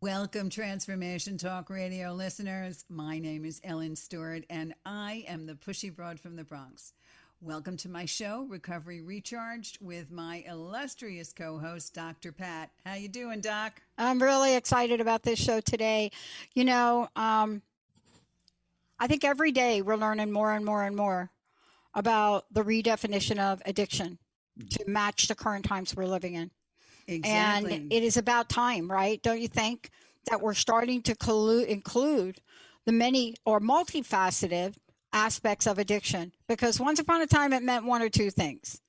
[0.00, 2.84] Welcome, Transformation Talk Radio listeners.
[2.88, 6.92] My name is Ellen Stewart, and I am the Pushy Broad from the Bronx.
[7.40, 12.30] Welcome to my show, Recovery Recharged, with my illustrious co-host, Dr.
[12.30, 12.70] Pat.
[12.86, 13.82] How you doing, Doc?
[13.98, 16.12] I'm really excited about this show today.
[16.54, 17.60] You know, um,
[19.00, 21.32] I think every day we're learning more and more and more
[21.92, 24.18] about the redefinition of addiction
[24.70, 26.52] to match the current times we're living in.
[27.08, 27.72] Exactly.
[27.72, 29.20] And it is about time, right?
[29.22, 29.90] Don't you think
[30.30, 32.40] that we're starting to collu- include
[32.84, 34.76] the many or multifaceted
[35.12, 36.32] aspects of addiction?
[36.46, 38.80] Because once upon a time it meant one or two things.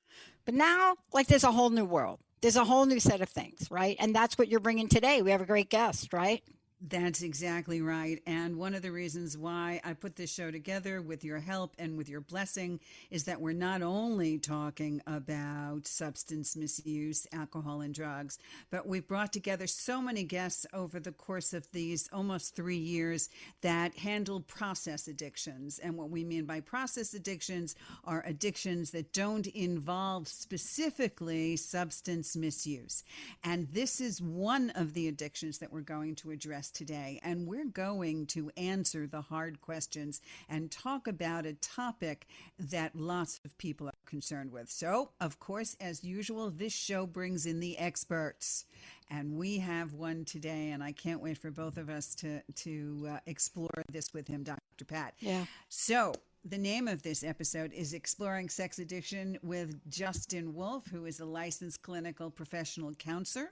[0.45, 2.19] But now, like, there's a whole new world.
[2.41, 3.95] There's a whole new set of things, right?
[3.99, 5.21] And that's what you're bringing today.
[5.21, 6.41] We have a great guest, right?
[6.81, 8.21] That's exactly right.
[8.25, 11.97] And one of the reasons why I put this show together with your help and
[11.97, 12.79] with your blessing
[13.11, 18.39] is that we're not only talking about substance misuse, alcohol, and drugs,
[18.71, 23.29] but we've brought together so many guests over the course of these almost three years
[23.59, 25.79] that handle process addictions.
[25.79, 33.03] And what we mean by process addictions are addictions that don't involve specifically substance misuse.
[33.43, 37.65] And this is one of the addictions that we're going to address today, and we're
[37.65, 43.87] going to answer the hard questions and talk about a topic that lots of people
[43.87, 44.69] are concerned with.
[44.69, 48.65] So, of course, as usual, this show brings in the experts,
[49.09, 53.07] and we have one today, and I can't wait for both of us to to
[53.11, 54.85] uh, explore this with him, Dr.
[54.87, 55.13] Pat.
[55.19, 55.45] Yeah.
[55.69, 56.13] So,
[56.45, 61.25] the name of this episode is Exploring Sex Addiction with Justin Wolf, who is a
[61.25, 63.51] licensed clinical professional counselor.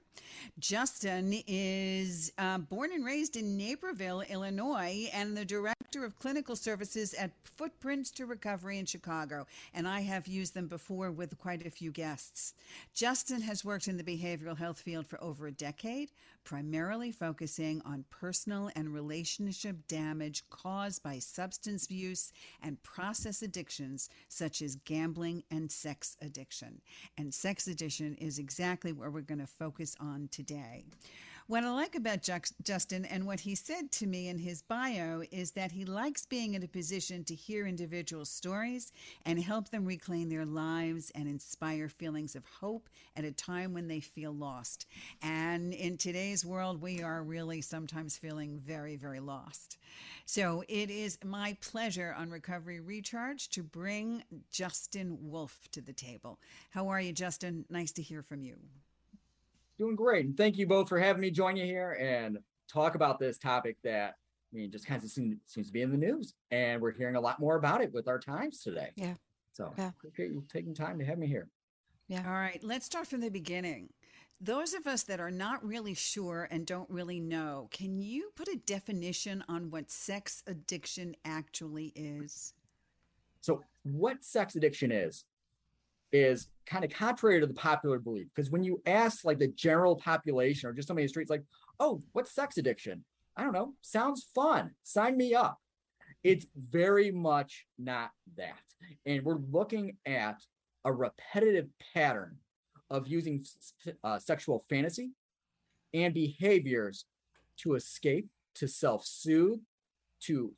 [0.59, 7.13] Justin is uh, born and raised in Naperville, Illinois, and the director of clinical services
[7.13, 9.47] at Footprints to Recovery in Chicago.
[9.73, 12.53] And I have used them before with quite a few guests.
[12.93, 16.11] Justin has worked in the behavioral health field for over a decade,
[16.43, 24.61] primarily focusing on personal and relationship damage caused by substance use and process addictions such
[24.61, 26.81] as gambling and sex addiction.
[27.17, 30.83] And sex addiction is exactly where we're going to focus on today.
[31.49, 32.29] What I like about
[32.61, 36.55] Justin and what he said to me in his bio is that he likes being
[36.55, 38.91] in a position to hear individual stories
[39.25, 43.87] and help them reclaim their lives and inspire feelings of hope at a time when
[43.87, 44.87] they feel lost.
[45.21, 49.77] And in today's world, we are really sometimes feeling very, very lost.
[50.25, 54.21] So it is my pleasure on Recovery Recharge to bring
[54.51, 56.39] Justin Wolf to the table.
[56.71, 57.63] How are you, Justin?
[57.69, 58.57] Nice to hear from you.
[59.77, 60.25] Doing great.
[60.25, 62.39] And thank you both for having me join you here and
[62.71, 64.15] talk about this topic that
[64.51, 66.33] I mean, just kind of seems, seems to be in the news.
[66.51, 68.91] And we're hearing a lot more about it with our times today.
[68.95, 69.15] Yeah.
[69.53, 69.89] So Yeah.
[69.89, 71.49] appreciate you taking time to have me here.
[72.07, 72.23] Yeah.
[72.25, 73.89] All right, let's start from the beginning.
[74.39, 78.47] Those of us that are not really sure and don't really know, can you put
[78.47, 82.53] a definition on what sex addiction actually is?
[83.41, 85.25] So, what sex addiction is,
[86.11, 88.27] is kind of contrary to the popular belief.
[88.33, 91.43] Because when you ask like the general population or just somebody in the streets, like,
[91.79, 93.03] oh, what's sex addiction?
[93.35, 93.73] I don't know.
[93.81, 94.71] Sounds fun.
[94.83, 95.59] Sign me up.
[96.23, 98.59] It's very much not that.
[99.05, 100.41] And we're looking at
[100.85, 102.37] a repetitive pattern
[102.89, 103.45] of using
[104.03, 105.11] uh, sexual fantasy
[105.93, 107.05] and behaviors
[107.57, 109.59] to escape, to self-soothe,
[110.21, 110.53] to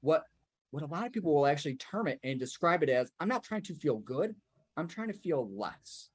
[0.00, 0.24] what
[0.70, 3.42] what a lot of people will actually term it and describe it as I'm not
[3.42, 4.34] trying to feel good,
[4.78, 6.08] I'm trying to feel less.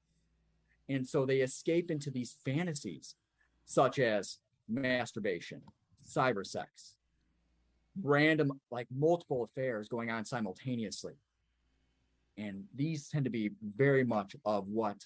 [0.88, 3.15] And so they escape into these fantasies
[3.65, 4.39] such as
[4.69, 5.62] masturbation,
[6.10, 6.95] cyber sex,
[8.01, 11.15] random like multiple affairs going on simultaneously.
[12.38, 14.98] And these tend to be very much of what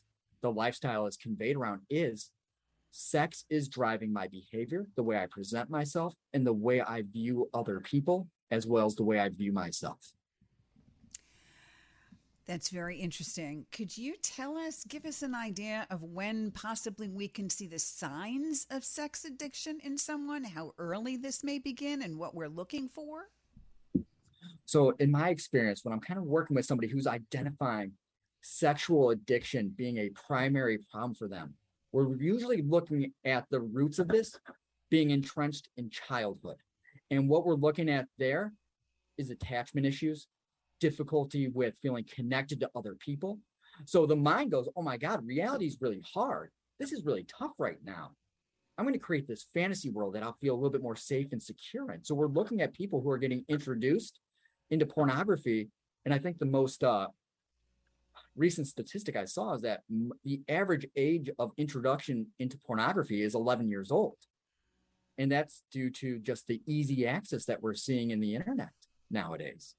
[0.42, 2.30] the lifestyle is conveyed around is
[2.92, 7.50] sex is driving my behavior, the way I present myself, and the way I view
[7.56, 10.13] other people, as well as the way I view myself.
[12.47, 13.65] That's very interesting.
[13.73, 17.77] Could you tell us, give us an idea of when possibly we can see the
[17.77, 22.88] signs of sex addiction in someone, how early this may begin, and what we're looking
[22.88, 23.25] for?
[24.63, 27.91] So, in my experience, when I'm kind of working with somebody who's identifying
[28.41, 31.53] sexual addiction being a primary problem for them,
[31.91, 34.39] we're usually looking at the roots of this
[34.89, 36.57] being entrenched in childhood.
[37.11, 38.53] And what we're looking at there
[39.17, 40.27] is attachment issues,
[40.79, 43.39] difficulty with feeling connected to other people.
[43.85, 46.51] So the mind goes, oh my God, reality is really hard.
[46.79, 48.12] This is really tough right now.
[48.77, 51.27] I'm going to create this fantasy world that I'll feel a little bit more safe
[51.31, 52.03] and secure in.
[52.03, 54.19] So we're looking at people who are getting introduced
[54.69, 55.69] into pornography.
[56.06, 57.07] And I think the most uh,
[58.35, 59.81] recent statistic I saw is that
[60.24, 64.18] the average age of introduction into pornography is 11 years old.
[65.18, 68.69] And that's due to just the easy access that we're seeing in the internet
[69.09, 69.74] nowadays.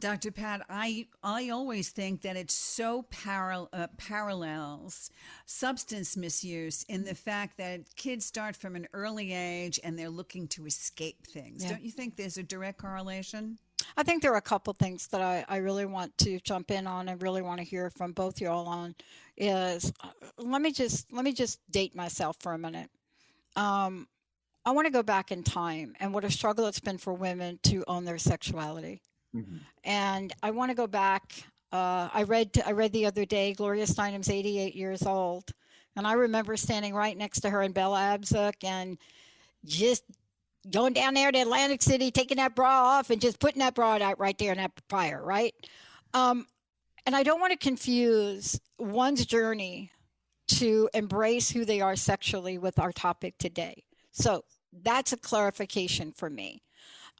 [0.00, 0.30] Dr.
[0.32, 5.10] Pat, I I always think that it's so paral- uh, parallels
[5.46, 10.48] substance misuse in the fact that kids start from an early age and they're looking
[10.48, 11.62] to escape things.
[11.62, 11.70] Yeah.
[11.70, 13.58] Don't you think there's a direct correlation?
[13.96, 16.86] I think there are a couple things that I, I really want to jump in
[16.86, 18.94] on and really want to hear from both y'all on
[19.36, 20.08] is uh,
[20.38, 22.90] let me just let me just date myself for a minute.
[23.56, 24.08] Um,
[24.64, 27.58] I want to go back in time and what a struggle it's been for women
[27.64, 29.02] to own their sexuality.
[29.34, 29.56] Mm-hmm.
[29.84, 31.32] And I want to go back.
[31.72, 35.50] Uh, I read I read the other day Gloria Steinem's 88 years old,
[35.96, 38.98] and I remember standing right next to her in Bella Abzug and
[39.64, 40.02] just
[40.70, 43.98] going down there to Atlantic City, taking that bra off, and just putting that bra
[44.00, 45.54] out right there in that fire, right?
[46.12, 46.46] Um,
[47.06, 49.90] and I don't want to confuse one's journey
[50.48, 53.84] to embrace who they are sexually with our topic today.
[54.10, 54.44] So
[54.82, 56.62] that's a clarification for me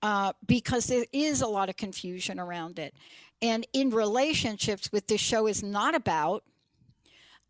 [0.02, 2.94] uh, because there is a lot of confusion around it.
[3.43, 6.44] And in relationships, with this show is not about,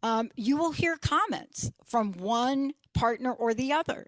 [0.03, 4.07] um, you will hear comments from one partner or the other.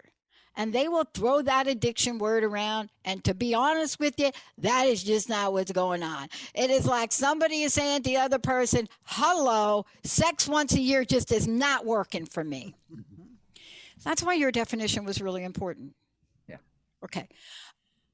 [0.55, 2.89] And they will throw that addiction word around.
[3.03, 6.27] And to be honest with you, that is just not what's going on.
[6.53, 11.05] It is like somebody is saying to the other person, hello, sex once a year
[11.05, 12.75] just is not working for me.
[12.93, 13.23] Mm-hmm.
[14.03, 15.95] That's why your definition was really important.
[16.47, 16.57] Yeah.
[17.03, 17.27] Okay.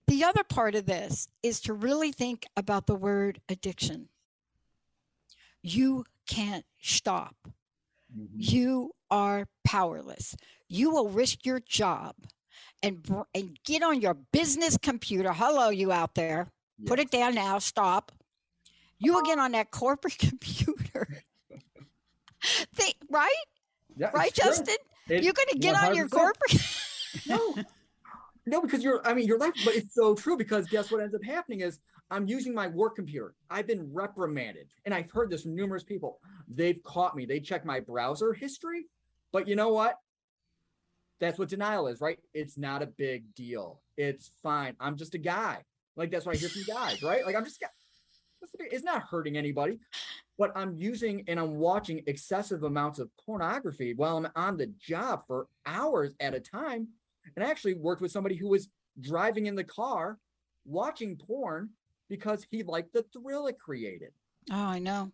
[0.10, 4.10] The other part of this is to really think about the word addiction.
[5.62, 7.36] You can't stop.
[7.46, 8.38] Mm-hmm.
[8.38, 10.36] You are powerless.
[10.68, 12.16] You will risk your job
[12.82, 15.32] and and get on your business computer.
[15.32, 16.52] Hello, you out there.
[16.80, 16.90] Yes.
[16.90, 17.60] Put it down now.
[17.60, 18.12] Stop.
[18.98, 21.08] You will get on that corporate computer.
[22.74, 23.46] Think, right?
[23.96, 24.76] Yeah, right, Justin?
[25.08, 25.88] It, You're going to get 100%.
[25.88, 26.56] on your corporate.
[27.28, 27.56] no,
[28.50, 31.16] no, because you're, I mean, you're like, but it's so true because guess what ends
[31.16, 31.80] up happening is
[32.12, 33.36] I'm using my work computer.
[33.50, 34.68] I've been reprimanded.
[34.86, 36.19] And I've heard this from numerous people.
[36.48, 37.25] They've caught me.
[37.25, 38.86] They check my browser history.
[39.31, 39.96] But you know what?
[41.19, 42.18] That's what denial is, right?
[42.34, 43.81] It's not a big deal.
[43.98, 44.75] It's fine.
[44.80, 45.63] I'm just a guy.
[45.95, 47.25] Like that's what I hear from guys, right?
[47.25, 47.62] Like I'm just
[48.60, 49.80] it's not hurting anybody.
[50.38, 55.24] But I'm using and I'm watching excessive amounts of pornography while I'm on the job
[55.28, 56.88] for hours at a time
[57.40, 58.68] and I actually worked with somebody who was
[59.00, 60.18] driving in the car
[60.66, 61.70] watching porn
[62.10, 64.10] because he liked the thrill it created.
[64.52, 65.12] Oh, I know.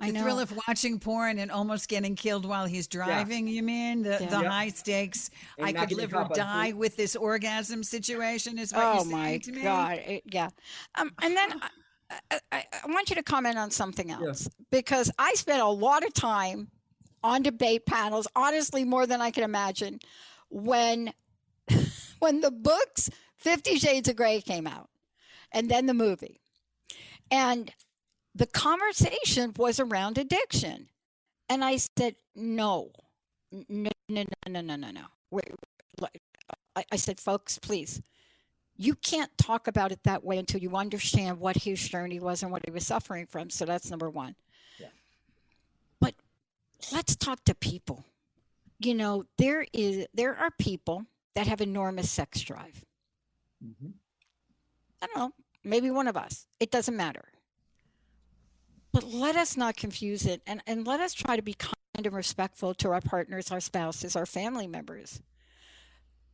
[0.00, 0.22] I the know.
[0.22, 3.54] thrill of watching porn and almost getting killed while he's driving, yeah.
[3.54, 4.02] you mean?
[4.02, 4.26] The, yeah.
[4.26, 4.48] the yeah.
[4.48, 8.94] high stakes, and I could live or die with this orgasm situation is what oh
[8.94, 9.60] you're saying to me?
[9.60, 9.98] Oh, my God.
[10.06, 10.48] It, yeah.
[10.94, 11.60] Um, and then
[12.10, 16.06] I, I, I, want you to comment on something else because I spent a lot
[16.06, 16.68] of time
[17.22, 20.00] on debate panels, honestly, more than I can imagine,
[20.48, 21.12] when
[22.24, 24.88] when the books 50 Shades of Grey came out
[25.52, 26.40] and then the movie.
[27.30, 27.70] And
[28.34, 30.88] the conversation was around addiction.
[31.50, 32.92] And I said, no,
[33.68, 35.04] no, no, no, no, no, no.
[35.30, 35.52] Wait,
[36.74, 38.00] I, I said, folks, please,
[38.74, 42.50] you can't talk about it that way until you understand what his journey was and
[42.50, 43.50] what he was suffering from.
[43.50, 44.34] So that's number one.
[44.78, 44.86] Yeah.
[46.00, 46.14] But
[46.90, 48.06] let's talk to people.
[48.78, 51.04] You know, there is there are people
[51.34, 52.84] that have enormous sex drive.
[53.64, 53.90] Mm-hmm.
[55.02, 56.46] I don't know, maybe one of us.
[56.60, 57.24] It doesn't matter.
[58.92, 62.12] But let us not confuse it and, and let us try to be kind and
[62.12, 65.20] respectful to our partners, our spouses, our family members.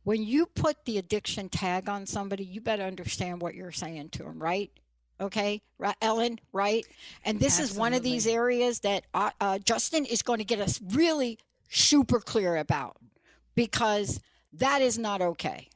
[0.03, 4.23] When you put the addiction tag on somebody, you better understand what you're saying to
[4.23, 4.71] them, right?
[5.19, 6.85] Okay, right, Ellen, right?
[7.23, 7.73] And this Absolutely.
[7.73, 11.37] is one of these areas that uh, uh, Justin is going to get us really
[11.69, 12.97] super clear about
[13.53, 14.19] because
[14.53, 15.69] that is not okay.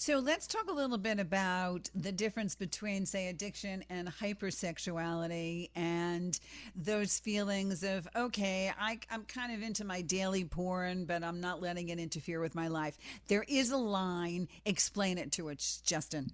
[0.00, 6.38] So let's talk a little bit about the difference between, say, addiction and hypersexuality and
[6.76, 11.60] those feelings of, okay, I, I'm kind of into my daily porn, but I'm not
[11.60, 12.96] letting it interfere with my life.
[13.26, 14.46] There is a line.
[14.66, 16.30] Explain it to us, Justin.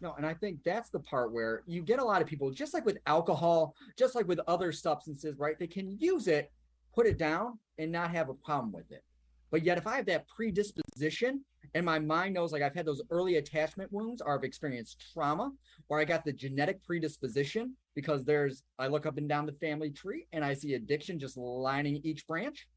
[0.00, 2.74] No, and I think that's the part where you get a lot of people, just
[2.74, 5.58] like with alcohol, just like with other substances, right?
[5.58, 6.52] They can use it,
[6.94, 9.02] put it down, and not have a problem with it.
[9.50, 13.02] But yet, if I have that predisposition and my mind knows like I've had those
[13.10, 15.52] early attachment wounds or I've experienced trauma
[15.88, 19.90] or I got the genetic predisposition because there's, I look up and down the family
[19.90, 22.68] tree and I see addiction just lining each branch,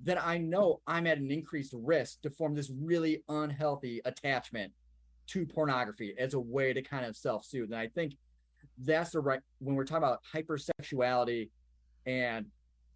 [0.00, 4.72] then I know I'm at an increased risk to form this really unhealthy attachment
[5.28, 7.72] to pornography as a way to kind of self soothe.
[7.72, 8.14] And I think
[8.78, 11.50] that's the right, when we're talking about hypersexuality
[12.04, 12.46] and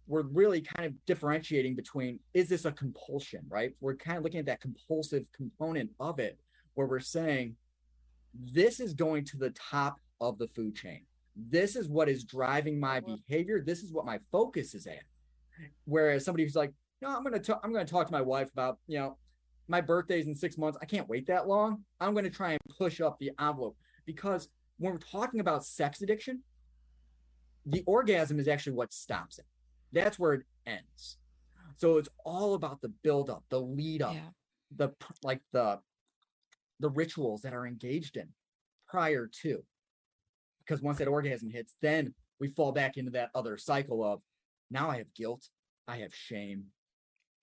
[0.07, 3.73] we're really kind of differentiating between is this a compulsion, right?
[3.79, 6.39] We're kind of looking at that compulsive component of it
[6.73, 7.55] where we're saying
[8.33, 11.01] this is going to the top of the food chain.
[11.35, 13.61] This is what is driving my behavior.
[13.65, 15.03] This is what my focus is at.
[15.85, 18.79] Whereas somebody who's like, no, I'm gonna talk, I'm gonna talk to my wife about,
[18.87, 19.17] you know,
[19.67, 20.77] my birthday's in six months.
[20.81, 21.83] I can't wait that long.
[21.99, 26.41] I'm gonna try and push up the envelope because when we're talking about sex addiction,
[27.65, 29.45] the orgasm is actually what stops it.
[29.91, 31.17] That's where it ends.
[31.77, 34.29] So it's all about the build up, the lead up, Yeah.
[34.75, 34.89] the
[35.23, 35.79] like the
[36.79, 38.27] the rituals that are engaged in
[38.87, 39.63] prior to.
[40.59, 44.21] Because once that orgasm hits, then we fall back into that other cycle of
[44.69, 45.49] now I have guilt,
[45.87, 46.71] I have shame,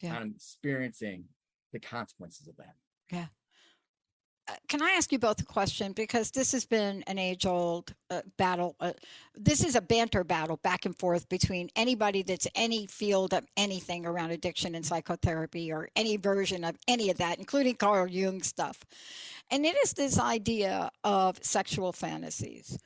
[0.00, 0.16] Yeah.
[0.18, 1.24] I'm experiencing
[1.72, 2.76] the consequences of that.
[3.12, 3.26] Uh,
[4.68, 5.92] Can I ask you both a question?
[5.92, 8.76] Because this has been an age old uh, battle.
[8.78, 8.92] Uh,
[9.34, 14.04] this is a banter battle back and forth between anybody that's any field of anything
[14.04, 18.84] around addiction and psychotherapy or any version of any of that, including Carl Jung stuff.
[19.50, 22.78] And it is this idea of sexual fantasies.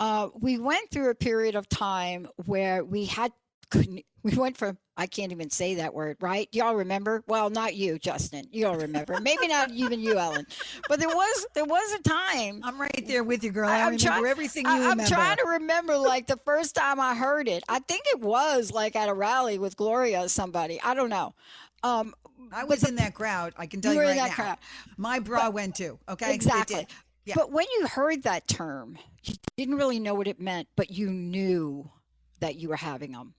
[0.00, 3.32] Uh, we went through a period of time where we had
[3.74, 6.48] we went from I can't even say that word, right?
[6.52, 7.22] Y'all remember?
[7.26, 8.46] Well, not you, Justin.
[8.50, 9.20] You all remember.
[9.20, 10.46] Maybe not even you, Ellen.
[10.88, 13.68] But there was there was a time I'm right there with you, girl.
[13.68, 16.98] I, I'm remember try- everything you I, am trying to remember like the first time
[16.98, 17.62] I heard it.
[17.68, 20.80] I think it was like at a rally with Gloria or somebody.
[20.82, 21.34] I don't know.
[21.82, 22.14] Um,
[22.52, 23.52] I was the- in that crowd.
[23.58, 24.34] I can tell you you, right in that now.
[24.34, 24.58] crowd.
[24.96, 25.98] My bra went too.
[26.08, 26.86] Okay, Exactly.
[27.26, 27.34] Yeah.
[27.36, 31.10] But when you heard that term, you didn't really know what it meant, but you
[31.10, 31.90] knew
[32.38, 33.34] that you were having them.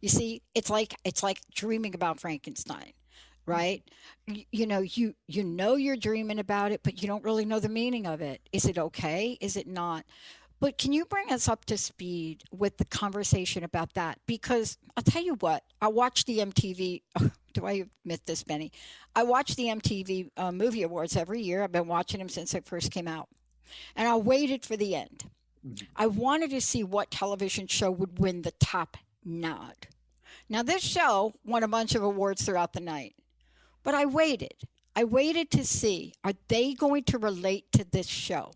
[0.00, 2.92] You see, it's like it's like dreaming about Frankenstein,
[3.46, 3.82] right?
[4.26, 7.60] You, you know, you you know you're dreaming about it, but you don't really know
[7.60, 8.40] the meaning of it.
[8.52, 9.36] Is it okay?
[9.40, 10.04] Is it not?
[10.60, 14.20] But can you bring us up to speed with the conversation about that?
[14.26, 17.02] Because I'll tell you what, I watched the MTV.
[17.52, 18.70] do I admit this, Benny?
[19.16, 21.64] I watch the MTV uh, Movie Awards every year.
[21.64, 23.28] I've been watching them since it first came out.
[23.96, 25.24] And I waited for the end.
[25.66, 25.86] Mhm.
[25.96, 29.88] I wanted to see what television show would win the top nod.
[30.48, 33.14] Now, this show won a bunch of awards throughout the night,
[33.82, 34.54] but I waited.
[34.94, 38.52] I waited to see are they going to relate to this show?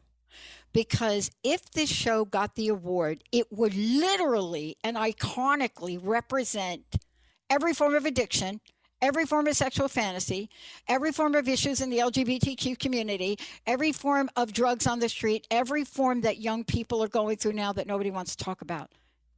[0.73, 6.85] Because if this show got the award, it would literally and iconically represent
[7.49, 8.61] every form of addiction,
[9.01, 10.51] every form of sexual fantasy,
[10.87, 15.47] every form of issues in the LGBTQ community, every form of drugs on the street,
[15.51, 18.91] every form that young people are going through now that nobody wants to talk about.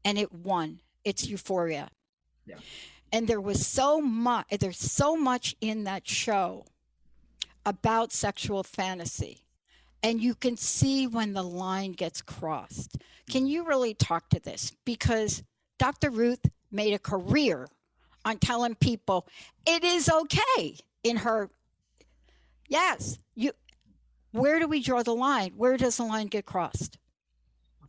[0.05, 0.81] And it won.
[1.09, 1.89] It's euphoria.
[2.47, 2.57] Yeah.
[3.11, 6.67] And there was so much there's so much in that show
[7.65, 9.45] about sexual fantasy.
[10.03, 12.99] And you can see when the line gets crossed.
[13.29, 14.73] Can you really talk to this?
[14.85, 15.43] Because
[15.79, 16.11] Dr.
[16.11, 17.69] Ruth made a career
[18.25, 19.27] on telling people
[19.67, 21.49] it is okay in her
[22.69, 23.53] yes you
[24.33, 26.99] where do we draw the line where does the line get crossed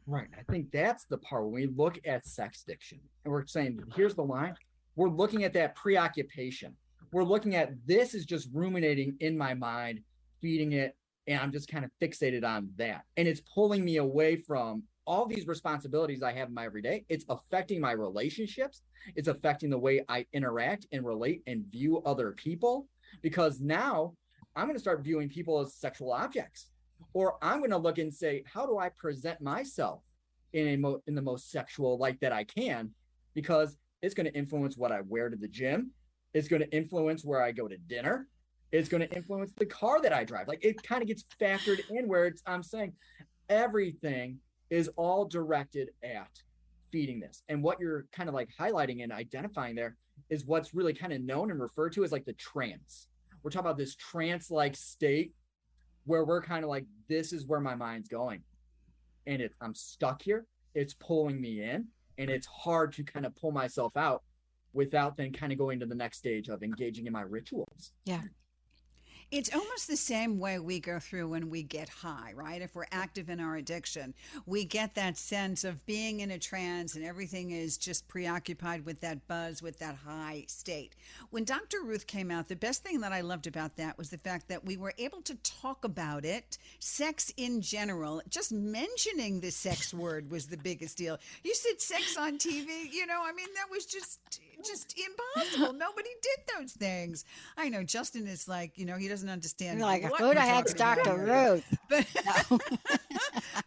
[0.09, 0.27] Right.
[0.35, 4.15] I think that's the part when we look at sex addiction and we're saying, here's
[4.15, 4.55] the line.
[4.95, 6.75] We're looking at that preoccupation.
[7.11, 9.99] We're looking at this is just ruminating in my mind,
[10.41, 10.97] feeding it,
[11.27, 13.03] and I'm just kind of fixated on that.
[13.17, 17.05] And it's pulling me away from all these responsibilities I have in my everyday.
[17.07, 18.81] It's affecting my relationships.
[19.15, 22.87] It's affecting the way I interact and relate and view other people
[23.21, 24.15] because now
[24.55, 26.71] I'm going to start viewing people as sexual objects
[27.13, 30.03] or I'm going to look and say, how do I present myself
[30.53, 32.91] in a mo- in the most sexual light that I can?
[33.33, 35.91] Because it's going to influence what I wear to the gym.
[36.33, 38.27] It's going to influence where I go to dinner.
[38.71, 40.47] It's going to influence the car that I drive.
[40.47, 42.93] Like it kind of gets factored in where it's, I'm saying
[43.49, 44.37] everything
[44.69, 46.29] is all directed at
[46.91, 47.43] feeding this.
[47.49, 49.95] And what you're kind of like highlighting and identifying there
[50.29, 53.07] is what's really kind of known and referred to as like the trance.
[53.41, 55.33] We're talking about this trance like state
[56.05, 58.43] where we're kind of like, this is where my mind's going.
[59.27, 60.45] And it, I'm stuck here.
[60.75, 61.87] It's pulling me in.
[62.17, 64.23] And it's hard to kind of pull myself out
[64.73, 67.93] without then kind of going to the next stage of engaging in my rituals.
[68.05, 68.21] Yeah.
[69.31, 72.63] It's almost the same way we go through when we get high, right?
[72.63, 74.15] If we're active in our addiction,
[74.47, 79.01] we get that sense of being in a trance and everything is just preoccupied with
[79.01, 80.95] that buzz, with that high state.
[81.29, 81.83] When Dr.
[81.83, 84.65] Ruth came out, the best thing that I loved about that was the fact that
[84.65, 88.23] we were able to talk about it, sex in general.
[88.29, 91.19] Just mentioning the sex word was the biggest deal.
[91.43, 95.73] You said sex on TV, you know, I mean, that was just just impossible.
[95.73, 97.25] Nobody did those things.
[97.57, 99.79] I know Justin is like, you know, he doesn't understand.
[99.79, 101.15] You're like, what who the heck's Dr.
[101.17, 101.65] Ruth?
[101.89, 102.05] But,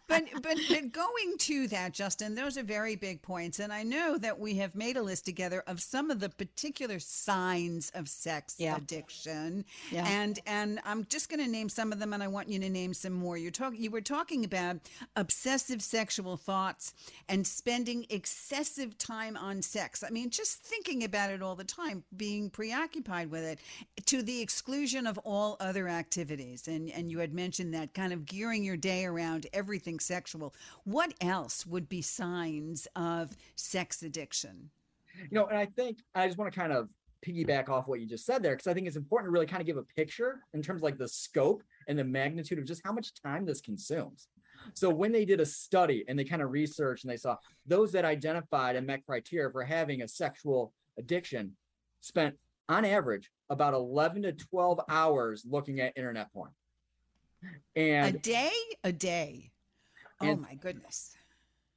[0.07, 4.17] but but but going to that, Justin, those are very big points, and I know
[4.17, 8.55] that we have made a list together of some of the particular signs of sex
[8.57, 8.77] Yeah.
[8.77, 10.05] addiction, Yeah.
[10.07, 12.69] and and I'm just going to name some of them, and I want you to
[12.69, 13.37] name some more.
[13.37, 14.77] You're talking, you were talking about
[15.15, 16.93] obsessive sexual thoughts
[17.27, 20.03] and spending excessive time on sex.
[20.05, 23.59] I mean, just thinking about it all the time, being preoccupied with it,
[24.05, 26.67] to the exclusion of all other activities.
[26.67, 30.53] And and you had mentioned that kind of gearing your day around everything sexual.
[30.83, 34.69] What else would be signs of sex addiction?
[35.15, 36.89] you know, and I think I just want to kind of
[37.25, 39.61] piggyback off what you just said there because I think it's important to really kind
[39.61, 42.81] of give a picture in terms of like the scope and the magnitude of just
[42.83, 44.27] how much time this consumes.
[44.73, 47.91] So when they did a study and they kind of researched and they saw those
[47.93, 51.53] that identified and met criteria for having a sexual addiction
[52.01, 52.35] spent
[52.69, 56.51] on average about 11 to 12 hours looking at internet porn.
[57.75, 58.51] And a day,
[58.83, 59.51] a day.
[60.21, 61.15] Oh And- my goodness.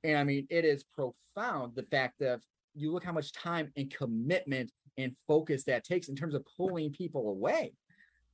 [0.04, 2.40] And I mean, it is profound the fact that
[2.74, 6.92] you look how much time and commitment and focus that takes in terms of pulling
[6.92, 7.72] people away,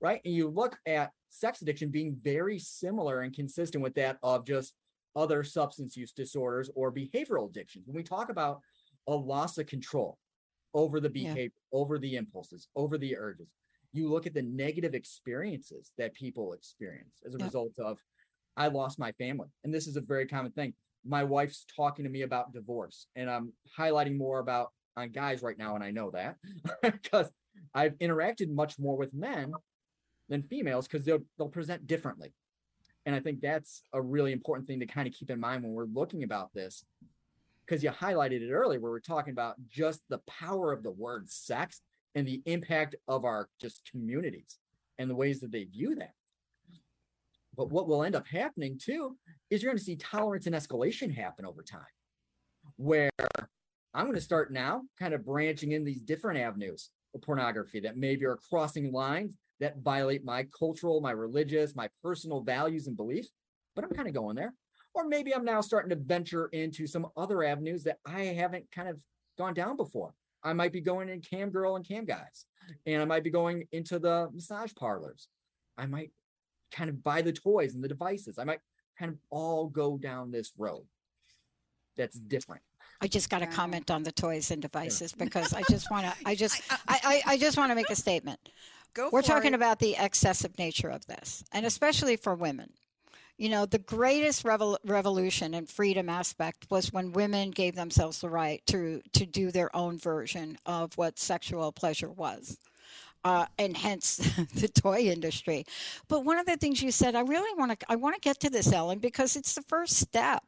[0.01, 0.21] right?
[0.25, 4.75] And you look at sex addiction being very similar and consistent with that of just
[5.17, 7.87] other substance use disorders or behavioral addictions.
[7.87, 8.61] When we talk about
[9.09, 10.19] a loss of control
[10.75, 11.35] over the Yeah.
[11.35, 13.49] behavior, over the impulses, over the urges,
[13.93, 17.47] you look at the negative experiences that people experience as a Yeah.
[17.47, 17.99] result of,
[18.57, 19.49] I lost my family.
[19.65, 23.29] And this is a very common thing my wife's talking to me about divorce and
[23.29, 26.37] i'm highlighting more about on guys right now and i know that
[26.83, 27.29] because
[27.75, 29.53] i've interacted much more with men
[30.29, 32.33] than females because they'll, they'll present differently
[33.07, 35.73] and i think that's a really important thing to kind of keep in mind when
[35.73, 36.85] we're looking about this
[37.67, 41.29] because you highlighted it earlier where we're talking about just the power of the word
[41.31, 41.81] sex
[42.15, 44.59] and the impact of our just communities
[44.99, 46.13] and the ways that they view that
[47.57, 49.17] but what will end up happening too
[49.51, 51.81] is you're going to see tolerance and escalation happen over time.
[52.77, 53.11] Where
[53.95, 57.97] I'm going to start now kind of branching in these different avenues of pornography that
[57.97, 63.31] maybe are crossing lines that violate my cultural, my religious, my personal values and beliefs,
[63.77, 64.53] but I'm kind of going there.
[64.93, 68.89] Or maybe I'm now starting to venture into some other avenues that I haven't kind
[68.89, 69.01] of
[69.39, 70.15] gone down before.
[70.43, 72.47] I might be going in cam girl and cam guys,
[72.87, 75.29] and I might be going into the massage parlors.
[75.79, 76.11] I might
[76.73, 78.39] kind of buy the toys and the devices.
[78.41, 78.59] I might
[78.99, 80.83] kind of all go down this road
[81.97, 82.63] that's different.
[83.01, 86.15] I just got to comment on the toys and devices because I just want to.
[86.27, 86.63] I just.
[86.71, 88.41] I- uh, I, I, I just want to make a statement.
[88.95, 89.57] Go We're talking it.
[89.57, 92.73] about the excessive nature of this, and especially for women.
[93.39, 98.29] You know, the greatest revol- revolution and freedom aspect was when women gave themselves the
[98.29, 102.59] right to to do their own version of what sexual pleasure was.
[103.25, 104.17] Uh, and hence
[104.55, 105.65] the toy industry.
[106.09, 108.41] But one of the things you said, I really want to, I want to get
[108.41, 110.43] to this, Ellen, because it's the first step.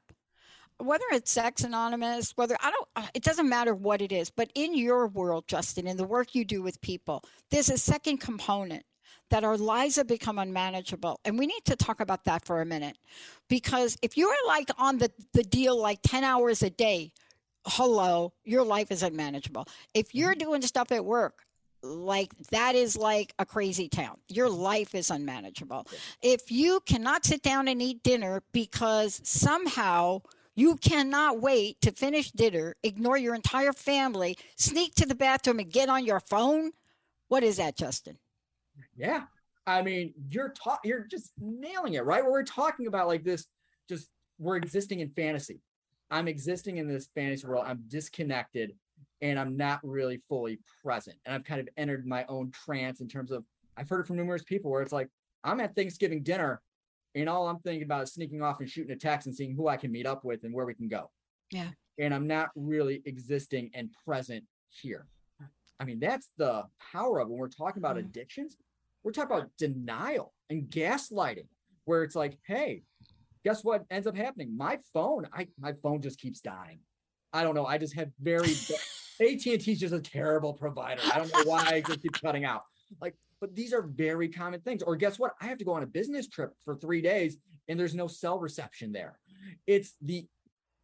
[0.78, 4.30] Whether it's Sex Anonymous, whether I don't, uh, it doesn't matter what it is.
[4.30, 8.18] But in your world, Justin, in the work you do with people, there's a second
[8.18, 8.84] component
[9.30, 11.20] that our lives have become unmanageable.
[11.24, 12.98] And we need to talk about that for a minute.
[13.48, 17.12] Because if you're like on the, the deal like 10 hours a day,
[17.66, 19.66] hello, your life is unmanageable.
[19.94, 21.44] If you're doing stuff at work,
[21.82, 24.16] like that is like a crazy town.
[24.28, 25.86] Your life is unmanageable.
[26.22, 30.22] If you cannot sit down and eat dinner because somehow
[30.54, 35.72] you cannot wait to finish dinner, ignore your entire family, sneak to the bathroom and
[35.72, 36.72] get on your phone,
[37.28, 38.18] what is that, Justin?
[38.96, 39.24] Yeah.
[39.66, 42.22] I mean, you're ta- you're just nailing it, right?
[42.22, 43.46] Where we're talking about like this,
[43.88, 45.60] just we're existing in fantasy.
[46.10, 47.64] I'm existing in this fantasy world.
[47.66, 48.74] I'm disconnected
[49.22, 51.16] and I'm not really fully present.
[51.24, 53.44] And I've kind of entered my own trance in terms of
[53.76, 55.08] I've heard it from numerous people where it's like,
[55.42, 56.60] I'm at Thanksgiving dinner
[57.14, 59.68] and all I'm thinking about is sneaking off and shooting a text and seeing who
[59.68, 61.10] I can meet up with and where we can go.
[61.50, 61.68] Yeah.
[61.98, 65.06] And I'm not really existing and present here.
[65.80, 68.00] I mean, that's the power of when we're talking about Mhm.
[68.06, 68.56] addictions.
[69.02, 71.48] We're talking about denial and gaslighting.
[71.86, 72.82] where it's like, hey,
[73.44, 74.56] guess what ends up happening?
[74.56, 76.80] My phone, I my phone just keeps dying.
[77.30, 77.66] I don't know.
[77.66, 78.48] I just have very
[79.20, 81.02] AT&T is just a terrible provider.
[81.12, 82.64] I don't know why it just keeps cutting out.
[83.02, 84.82] Like, but these are very common things.
[84.82, 85.34] Or guess what?
[85.38, 87.36] I have to go on a business trip for three days
[87.68, 89.18] and there's no cell reception there.
[89.66, 90.26] It's the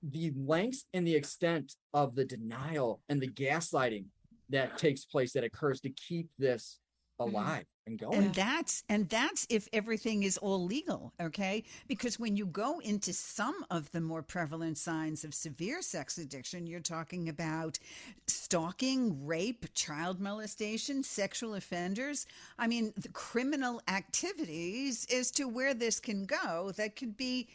[0.03, 4.05] the lengths and the extent of the denial and the gaslighting
[4.51, 6.81] that takes place that occurs to keep this
[7.19, 7.35] mm-hmm.
[7.35, 7.65] alive
[7.97, 8.15] and.
[8.15, 11.65] And that's and that's if everything is all legal, okay?
[11.89, 16.67] Because when you go into some of the more prevalent signs of severe sex addiction,
[16.67, 17.79] you're talking about
[18.27, 22.27] stalking, rape, child molestation, sexual offenders.
[22.59, 27.49] I mean, the criminal activities as to where this can go that could be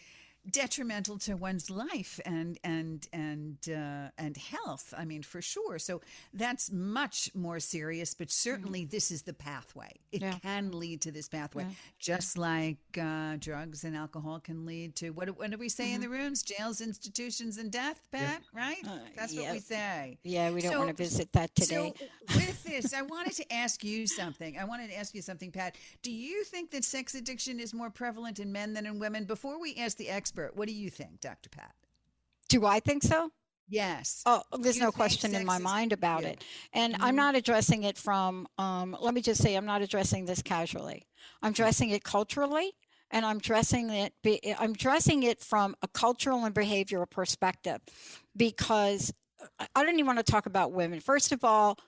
[0.52, 4.94] detrimental to one's life and and and uh, and health.
[4.98, 5.80] I mean, for sure.
[5.80, 6.02] So
[6.34, 8.14] that's much more serious.
[8.14, 8.92] But certainly, mm-hmm.
[8.92, 9.92] this is the pathway.
[10.12, 10.34] It yeah.
[10.42, 11.70] can lead to this pathway, yeah.
[12.00, 15.30] just like uh, drugs and alcohol can lead to what?
[15.38, 15.96] What do we say mm-hmm.
[15.96, 16.44] in the rooms?
[16.44, 18.02] Jails, institutions, and death.
[18.12, 18.60] Pat, yeah.
[18.60, 18.84] right?
[18.86, 20.18] Uh, that's what we say.
[20.24, 21.94] Yeah, we don't so, want to visit that today.
[21.98, 22.06] So
[22.36, 24.58] with this, I wanted to ask you something.
[24.58, 25.76] I wanted to ask you something, Pat.
[26.02, 29.26] Do you think that sex addiction is more prevalent in men than in women?
[29.26, 30.58] Before we ask the expert expert.
[30.58, 31.50] What do you think, Dr.
[31.50, 31.74] Pat?
[32.50, 33.32] Do I think so?
[33.68, 34.22] Yes.
[34.28, 36.44] Oh, there's no question in my mind about it.
[36.72, 37.04] And mm-hmm.
[37.04, 41.08] I'm not addressing it from, um, let me just say, I'm not addressing this casually.
[41.42, 42.74] I'm addressing it culturally
[43.10, 44.14] and I'm addressing it,
[44.60, 47.80] I'm addressing it from a cultural and behavioral perspective
[48.38, 49.12] because
[49.76, 51.00] I don't even want to talk about women.
[51.00, 51.80] First of all,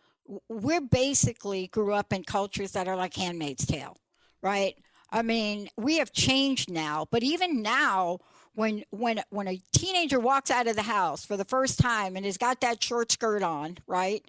[0.49, 3.97] we're basically grew up in cultures that are like Handmaid's Tale,
[4.41, 4.75] right?
[5.12, 8.19] I mean, we have changed now, but even now,
[8.58, 12.26] when when when a teenager walks out of the house for the first time and
[12.26, 14.26] has got that short skirt on, right?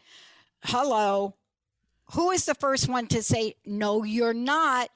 [0.65, 1.35] Hello,
[2.13, 4.05] who is the first one to say no?
[4.05, 4.91] You're not.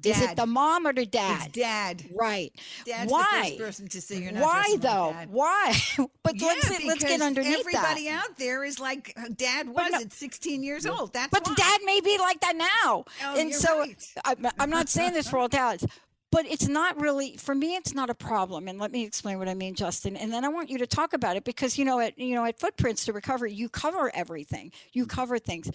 [0.00, 0.10] Dad.
[0.10, 1.48] Is it the mom or the dad?
[1.48, 2.02] It's dad.
[2.18, 2.50] Right.
[2.86, 3.42] Dad's Why?
[3.42, 4.42] the first person to say you're not.
[4.42, 5.14] Why though?
[5.28, 5.74] Why?
[6.22, 8.24] but yeah, let's let's get underneath everybody that.
[8.24, 11.12] out there is like uh, dad was no, at 16 years old.
[11.12, 11.54] That's but why.
[11.56, 13.04] dad may be like that now.
[13.22, 14.14] Oh, and so right.
[14.24, 15.84] I, I'm not saying this for all dads,
[16.32, 19.48] but it's not really for me it's not a problem and let me explain what
[19.48, 22.00] i mean justin and then i want you to talk about it because you know
[22.00, 25.70] at you know at footprints to recovery you cover everything you cover things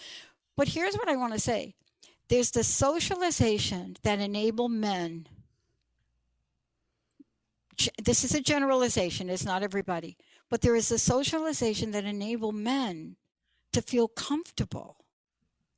[0.58, 1.74] but here's what i want to say
[2.30, 5.28] there's the socialization that enable men.
[8.04, 10.18] This is a generalization, it's not everybody,
[10.50, 13.16] but there is a socialization that enable men
[13.72, 14.98] to feel comfortable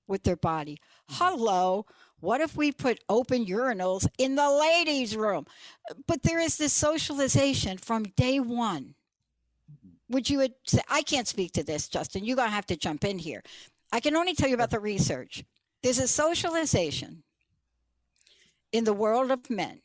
[0.08, 0.80] with their body.
[1.12, 1.24] Mm-hmm.
[1.24, 1.86] Hello,
[2.20, 5.46] what if we put open urinals in the ladies' room?
[6.08, 8.96] But there is this socialization from day one.
[9.72, 10.14] Mm-hmm.
[10.14, 12.26] Would you say, I can't speak to this, Justin.
[12.26, 13.42] You're going to have to jump in here.
[13.92, 15.44] I can only tell you about the research.
[15.82, 17.24] There's a socialization
[18.72, 19.82] in the world of men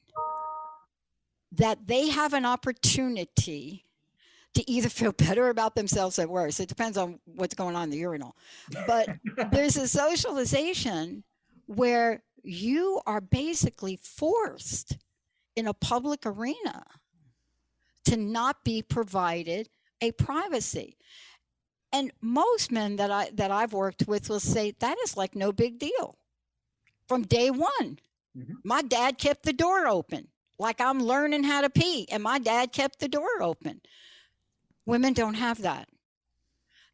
[1.53, 3.85] that they have an opportunity
[4.55, 6.61] to either feel better about themselves or worse.
[6.61, 8.37] It depends on what's going on in the urinal.
[8.87, 9.09] But
[9.53, 11.23] there's a socialization
[11.66, 14.98] where you are basically forced
[15.57, 16.85] in a public arena
[18.05, 19.68] to not be provided
[20.00, 20.96] a privacy.
[21.92, 25.53] And most men that I that I've worked with will say that is like no
[25.53, 26.18] big deal.
[27.09, 27.98] From day one.
[28.37, 28.55] Mm-hmm.
[28.64, 30.29] My dad kept the door open.
[30.59, 33.81] Like I'm learning how to pee and my dad kept the door open.
[34.87, 35.88] Women don't have that.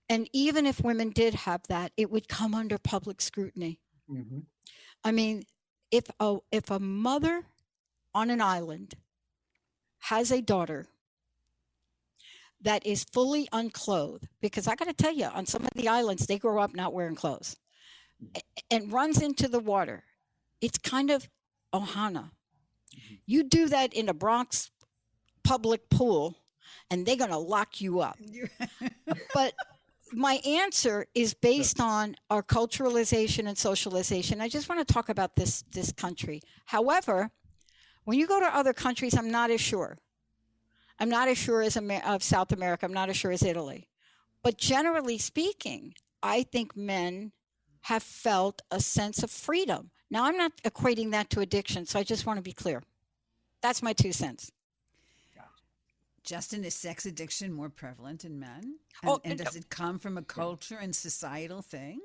[0.08, 3.80] And even if women did have that, it would come under public scrutiny.
[4.10, 4.40] Mm-hmm.
[5.04, 5.44] I mean,
[5.90, 7.44] if a if a mother
[8.14, 8.94] on an island
[10.00, 10.88] has a daughter
[12.62, 16.26] that is fully unclothed because I got to tell you, on some of the islands,
[16.26, 17.56] they grow up not wearing clothes
[18.70, 20.04] and runs into the water.
[20.60, 21.28] It's kind of
[21.74, 22.30] ohana.
[22.94, 23.14] Mm-hmm.
[23.26, 24.70] You do that in a Bronx
[25.42, 26.36] public pool,
[26.90, 28.18] and they're going to lock you up.
[29.34, 29.54] but
[30.12, 34.40] my answer is based on our culturalization and socialization.
[34.40, 36.42] I just want to talk about this this country.
[36.66, 37.30] However,
[38.04, 39.98] when you go to other countries, I'm not as sure.
[40.98, 42.84] I'm not as sure as Amer- of South America.
[42.86, 43.88] I'm not as sure as Italy.
[44.42, 47.32] But generally speaking, I think men
[47.82, 49.90] have felt a sense of freedom.
[50.10, 52.82] Now, I'm not equating that to addiction, so I just want to be clear.
[53.62, 54.50] That's my two cents.
[56.24, 58.78] Justin, is sex addiction more prevalent in men?
[59.02, 62.00] And, oh, and does it come from a culture and societal thing?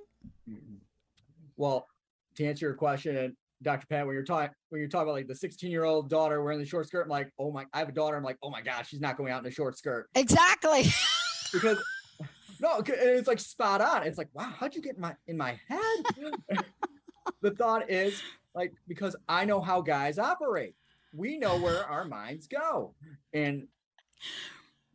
[0.50, 0.76] Mm-hmm.
[1.58, 1.88] Well,
[2.36, 3.88] to answer your question, Dr.
[3.88, 6.60] Pat, when you're talking when you're talking about like the 16 year old daughter wearing
[6.60, 8.18] the short skirt, I'm like, oh my, I have a daughter.
[8.18, 10.08] I'm like, oh my gosh, she's not going out in a short skirt.
[10.16, 10.86] Exactly.
[11.52, 11.78] because
[12.60, 14.04] no, it's like spot on.
[14.04, 16.36] It's like, wow, how'd you get in my in my head?
[17.42, 18.22] the thought is
[18.54, 20.76] like because I know how guys operate.
[21.14, 22.94] we know where our minds go.
[23.34, 23.68] And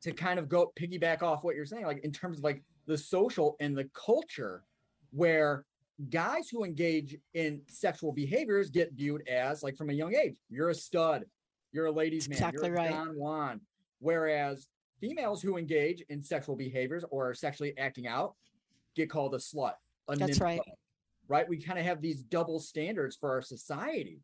[0.02, 2.96] to kind of go piggyback off what you're saying, like in terms of like the
[2.96, 4.64] social and the culture
[5.10, 5.64] where
[6.08, 10.70] guys who engage in sexual behaviors get viewed as like from a young age, you're
[10.70, 11.24] a stud,
[11.72, 12.90] you're a ladies' man, exactly you're right.
[12.90, 13.60] Don Juan.
[13.98, 14.66] Whereas
[15.00, 18.34] females who engage in sexual behaviors or are sexually acting out
[18.96, 19.74] get called a slut.
[20.08, 20.60] A That's right.
[21.28, 21.48] Right.
[21.48, 24.20] We kind of have these double standards for our society.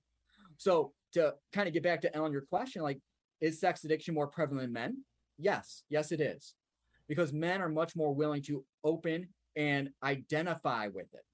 [0.56, 2.98] So to kind of get back to Ellen, your question, like,
[3.40, 5.02] is sex addiction more prevalent in men?
[5.38, 6.54] Yes, yes, it is.
[7.08, 11.24] Because men are much more willing to open and identify with it.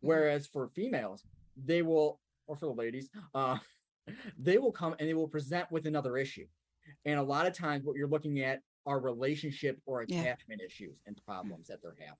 [0.00, 1.24] Whereas for females,
[1.56, 3.58] they will, or for the ladies, uh,
[4.38, 6.46] they will come and they will present with another issue.
[7.04, 10.20] And a lot of times, what you're looking at are relationship or Yeah.
[10.20, 12.16] attachment issues and problems that they're having.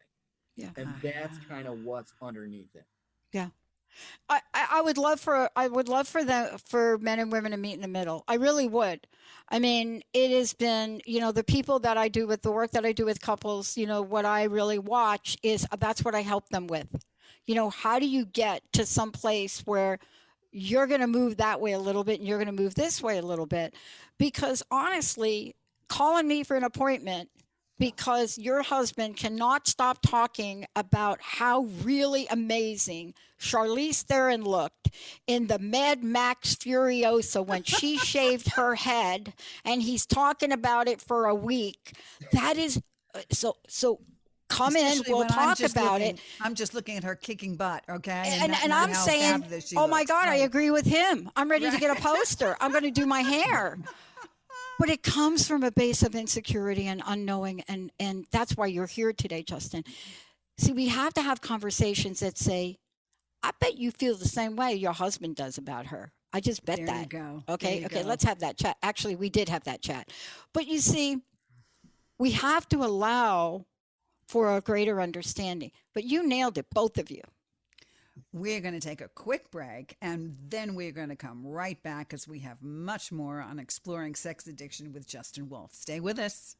[0.56, 0.70] Yeah.
[0.76, 2.86] And that's kind of what's underneath it.
[3.32, 3.50] I,
[4.28, 7.56] I I would love for I would love for the for men and women to
[7.56, 8.24] meet in the middle.
[8.28, 9.06] I really would.
[9.48, 12.72] I mean, it has been you know the people that I do with the work
[12.72, 13.76] that I do with couples.
[13.76, 16.88] You know what I really watch is uh, that's what I help them with.
[17.46, 19.98] You know, how do you get to some place where
[20.50, 23.00] you're going to move that way a little bit and you're going to move this
[23.00, 23.74] way a little bit?
[24.18, 25.54] Because honestly,
[25.88, 27.28] calling me for an appointment
[27.78, 34.90] because your husband cannot stop talking about how really amazing Charlize Theron looked
[35.26, 39.34] in the Mad Max Furiosa when she shaved her head,
[39.64, 41.92] and he's talking about it for a week.
[42.32, 42.80] That is
[43.14, 43.56] uh, so.
[43.68, 44.00] So
[44.48, 45.02] come in.
[45.08, 46.20] We'll talk about looking- it.
[46.40, 48.22] I'm just looking at her kicking butt, okay?
[48.26, 49.44] And, not- and I'm saying,
[49.76, 50.10] oh my looks.
[50.10, 51.28] God, I agree with him.
[51.36, 52.56] I'm ready to get a poster.
[52.60, 53.78] I'm going to do my hair.
[54.78, 57.62] But it comes from a base of insecurity and unknowing.
[57.68, 59.84] And, and that's why you're here today, Justin.
[60.58, 62.78] See, we have to have conversations that say,
[63.42, 66.12] I bet you feel the same way your husband does about her.
[66.32, 67.00] I just bet There that.
[67.12, 67.42] you go.
[67.48, 68.08] Okay, okay, go.
[68.08, 68.76] let's have that chat.
[68.82, 70.10] Actually, we did have that chat.
[70.52, 71.22] But you see,
[72.18, 73.64] we have to allow
[74.28, 75.70] for a greater understanding.
[75.94, 77.22] But you nailed it, both of you.
[78.32, 82.14] We're going to take a quick break and then we're going to come right back
[82.14, 85.74] as we have much more on exploring sex addiction with Justin Wolf.
[85.74, 86.56] Stay with us.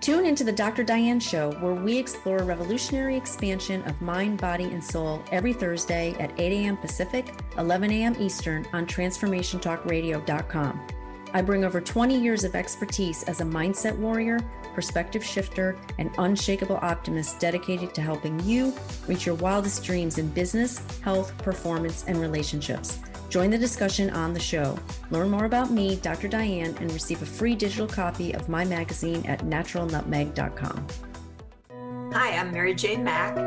[0.00, 0.82] Tune into the Dr.
[0.82, 6.32] Diane Show, where we explore revolutionary expansion of mind, body, and soul every Thursday at
[6.40, 6.76] 8 a.m.
[6.76, 8.16] Pacific, 11 a.m.
[8.18, 10.86] Eastern on TransformationTalkRadio.com.
[11.34, 14.38] I bring over 20 years of expertise as a mindset warrior,
[14.74, 18.74] perspective shifter, and unshakable optimist dedicated to helping you
[19.06, 22.98] reach your wildest dreams in business, health, performance, and relationships.
[23.28, 24.78] Join the discussion on the show.
[25.10, 26.28] Learn more about me, Dr.
[26.28, 30.86] Diane, and receive a free digital copy of my magazine at naturalnutmeg.com.
[32.12, 33.38] Hi, I'm Mary Jane Mack,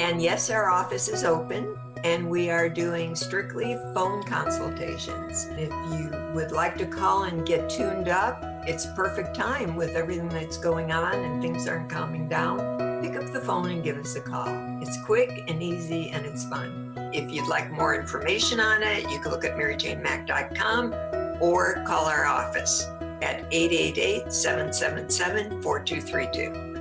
[0.00, 5.46] and yes, our office is open and we are doing strictly phone consultations.
[5.52, 10.28] If you would like to call and get tuned up, it's perfect time with everything
[10.28, 12.58] that's going on and things aren't calming down.
[13.02, 14.46] Pick up the phone and give us a call.
[14.80, 17.10] It's quick and easy and it's fun.
[17.12, 20.94] If you'd like more information on it, you can look at maryjanemack.com
[21.42, 22.84] or call our office
[23.20, 26.72] at 888 777 4232.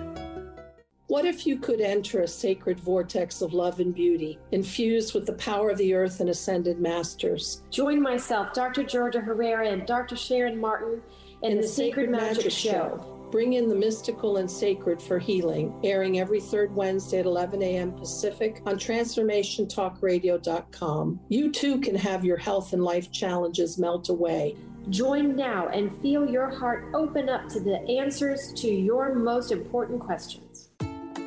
[1.08, 5.34] What if you could enter a sacred vortex of love and beauty, infused with the
[5.34, 7.64] power of the earth and ascended masters?
[7.70, 8.84] Join myself, Dr.
[8.84, 10.16] Georgia Herrera, and Dr.
[10.16, 11.02] Sharon Martin
[11.44, 13.08] in, the, Sacred Magic, Show.
[13.32, 17.94] Bring in the mystical and sacred for healing, airing every third Wednesday at 11 a.m.
[17.94, 21.20] Pacific on TransformationTalkRadio.com.
[21.30, 24.58] You too can have your health and life challenges melt away.
[24.90, 30.02] Join now and feel your heart open up to the answers to your most important
[30.02, 30.72] questions.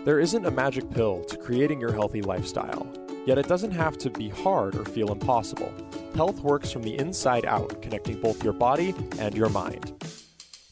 [0.04, 2.86] There isn't a magic pill to creating your healthy lifestyle,
[3.26, 5.72] yet it doesn't have to be hard or feel impossible.
[6.14, 9.92] Health works from the inside out, connecting both your body and your mind.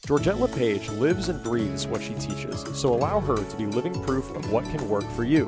[0.07, 4.29] Georgette LePage lives and breathes what she teaches, so allow her to be living proof
[4.35, 5.47] of what can work for you.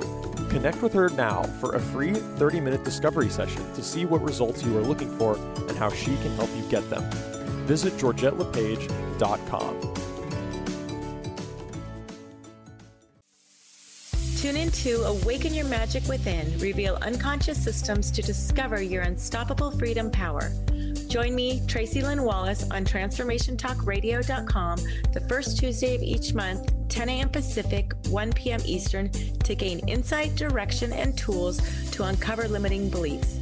[0.49, 4.63] Connect with her now for a free 30 minute discovery session to see what results
[4.63, 7.03] you are looking for and how she can help you get them.
[7.67, 9.94] Visit georgettelepage.com.
[14.45, 20.11] Tune in to Awaken Your Magic Within, reveal unconscious systems to discover your unstoppable freedom
[20.11, 20.53] power.
[21.09, 24.79] Join me, Tracy Lynn Wallace, on TransformationTalkRadio.com
[25.15, 27.31] the first Tuesday of each month, 10 a.m.
[27.31, 28.61] Pacific, 1 p.m.
[28.67, 33.39] Eastern, to gain insight, direction, and tools to uncover limiting beliefs.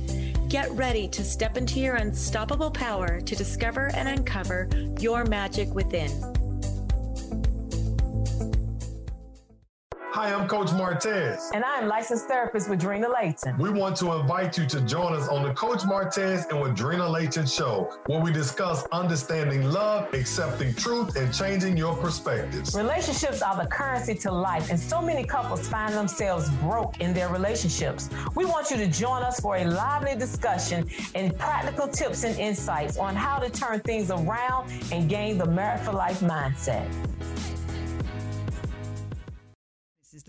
[0.48, 4.68] Get ready to step into your unstoppable power to discover and uncover
[5.00, 6.41] your magic within.
[10.22, 11.50] Hi, I'm Coach Martez.
[11.52, 13.58] And I'm licensed therapist with Drina Layton.
[13.58, 17.10] We want to invite you to join us on the Coach Martez and with Drina
[17.10, 22.76] Layton show, where we discuss understanding love, accepting truth, and changing your perspectives.
[22.76, 27.28] Relationships are the currency to life, and so many couples find themselves broke in their
[27.28, 28.08] relationships.
[28.36, 32.96] We want you to join us for a lively discussion and practical tips and insights
[32.96, 36.88] on how to turn things around and gain the Married for Life mindset.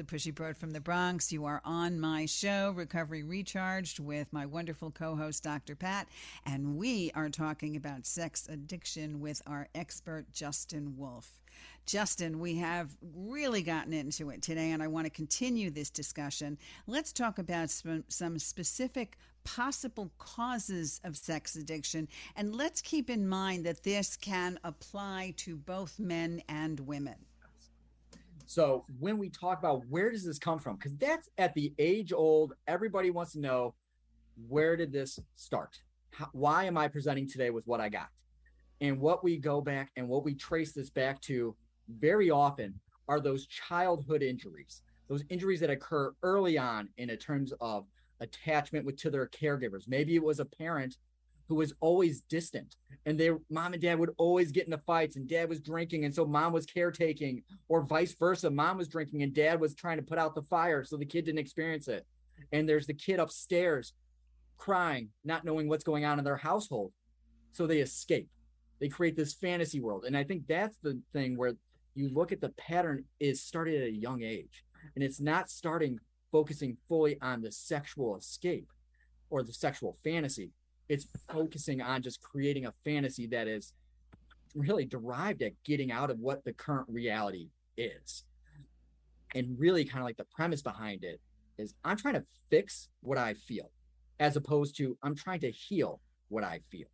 [0.04, 1.32] The Pushy Broad from the Bronx.
[1.32, 5.76] You are on my show, Recovery Recharged, with my wonderful co host, Dr.
[5.76, 6.10] Pat.
[6.46, 11.42] And we are talking about sex addiction with our expert, Justin Wolf.
[11.86, 16.58] Justin, we have really gotten into it today, and I want to continue this discussion.
[16.86, 22.10] Let's talk about some specific possible causes of sex addiction.
[22.36, 27.16] And let's keep in mind that this can apply to both men and women.
[28.54, 32.14] So when we talk about where does this come from, because that's at the age
[32.14, 33.74] old, everybody wants to know
[34.48, 35.80] where did this start?
[36.12, 38.10] How, why am I presenting today with what I got?
[38.80, 41.56] And what we go back and what we trace this back to
[41.98, 47.88] very often are those childhood injuries, those injuries that occur early on in terms of
[48.20, 49.88] attachment with to their caregivers.
[49.88, 50.98] Maybe it was a parent
[51.48, 52.76] who was always distant.
[53.06, 56.14] And their mom and dad would always get into fights and dad was drinking and
[56.14, 60.04] so mom was caretaking or vice versa mom was drinking and dad was trying to
[60.04, 62.06] put out the fire so the kid didn't experience it.
[62.52, 63.94] And there's the kid upstairs
[64.58, 66.94] crying not knowing what's going on in their household.
[67.52, 68.30] So they escape.
[68.80, 70.06] They create this fantasy world.
[70.06, 71.54] And i think that's the thing where
[71.96, 74.64] you look at the pattern is started at a young age.
[74.96, 76.00] And it's not starting
[76.32, 78.68] focusing fully on the sexual escape
[79.30, 80.52] or the sexual fantasy
[80.90, 83.74] it's focusing on just creating a fantasy that is
[84.56, 88.24] really derived at getting out of what the current reality is.
[89.36, 91.20] And really, kind of like the premise behind it
[91.58, 93.72] is I'm trying to fix what I feel,
[94.20, 96.88] as opposed to I'm trying to heal what I feel,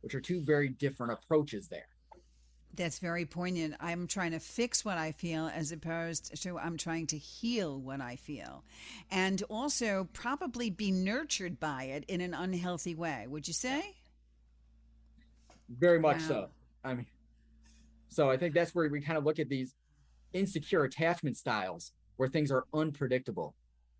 [0.00, 1.88] which are two very different approaches there.
[2.74, 3.74] That's very poignant.
[3.80, 8.00] I'm trying to fix what I feel as opposed to I'm trying to heal what
[8.00, 8.64] I feel.
[9.10, 13.26] And also probably be nurtured by it in an unhealthy way.
[13.28, 13.96] Would you say?
[15.68, 16.28] Very much wow.
[16.28, 16.48] so.
[16.84, 17.06] I mean,
[18.08, 19.74] so I think that's where we kind of look at these
[20.32, 23.54] insecure attachment styles where things are unpredictable.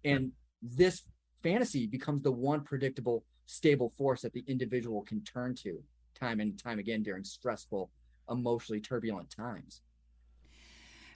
[0.05, 1.03] And this
[1.43, 5.83] fantasy becomes the one predictable, stable force that the individual can turn to
[6.15, 7.91] time and time again during stressful
[8.31, 9.83] emotionally turbulent times.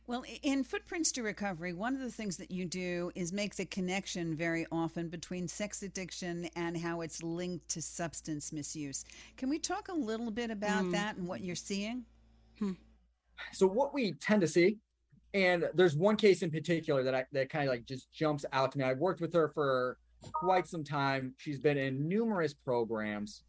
[0.07, 3.65] Well, in Footprints to Recovery, one of the things that you do is make the
[3.65, 9.07] connection very often between sex addiction and how it's linked to substance misuse.
[9.39, 10.93] Can we talk a little bit about mm.
[10.93, 12.05] that and what you're seeing?
[12.59, 12.73] Hmm.
[13.55, 14.77] So, what we tend to see,
[15.33, 18.73] and there's one case in particular that I that kind of like just jumps out
[18.73, 18.85] to me.
[18.85, 19.97] I've worked with her for
[20.35, 21.35] quite some time.
[21.39, 23.43] She's been in numerous programs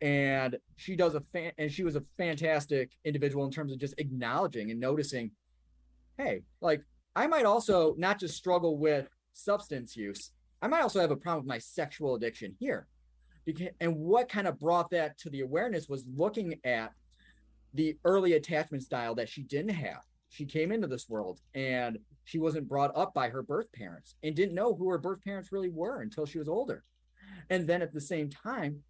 [0.00, 3.94] and she does a fan and she was a fantastic individual in terms of just
[3.98, 5.30] acknowledging and noticing
[6.18, 6.82] hey like
[7.14, 11.44] i might also not just struggle with substance use i might also have a problem
[11.44, 12.86] with my sexual addiction here.
[13.80, 16.92] And what kind of brought that to the awareness was looking at
[17.74, 20.02] the early attachment style that she didn't have.
[20.28, 24.34] She came into this world and she wasn't brought up by her birth parents and
[24.34, 26.82] didn't know who her birth parents really were until she was older.
[27.48, 28.82] And then at the same time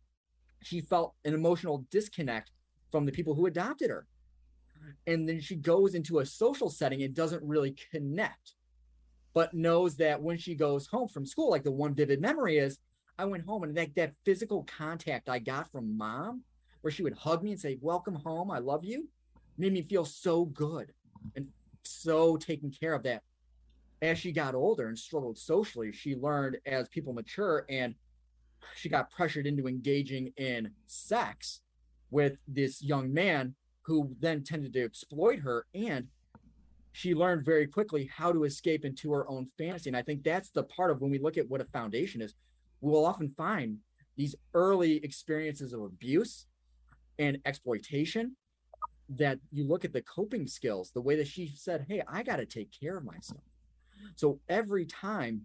[0.62, 2.50] she felt an emotional disconnect
[2.90, 4.06] from the people who adopted her.
[5.06, 8.54] And then she goes into a social setting and doesn't really connect,
[9.34, 12.78] but knows that when she goes home from school, like the one vivid memory is,
[13.18, 16.42] I went home and that, that physical contact I got from mom,
[16.82, 19.08] where she would hug me and say, Welcome home, I love you,
[19.58, 20.92] made me feel so good
[21.34, 21.48] and
[21.82, 23.22] so taken care of that.
[24.02, 27.94] As she got older and struggled socially, she learned as people mature and
[28.74, 31.60] she got pressured into engaging in sex
[32.10, 35.66] with this young man who then tended to exploit her.
[35.74, 36.08] And
[36.92, 39.90] she learned very quickly how to escape into her own fantasy.
[39.90, 42.34] And i think that's the part of when we look at what a foundation is
[42.80, 43.78] we'll often find
[44.16, 46.46] these early experiences of abuse
[47.18, 48.34] and exploitation
[49.08, 52.36] that you look at the coping skills the way that she said hey i got
[52.36, 53.42] to take care of myself.
[54.14, 55.42] So every time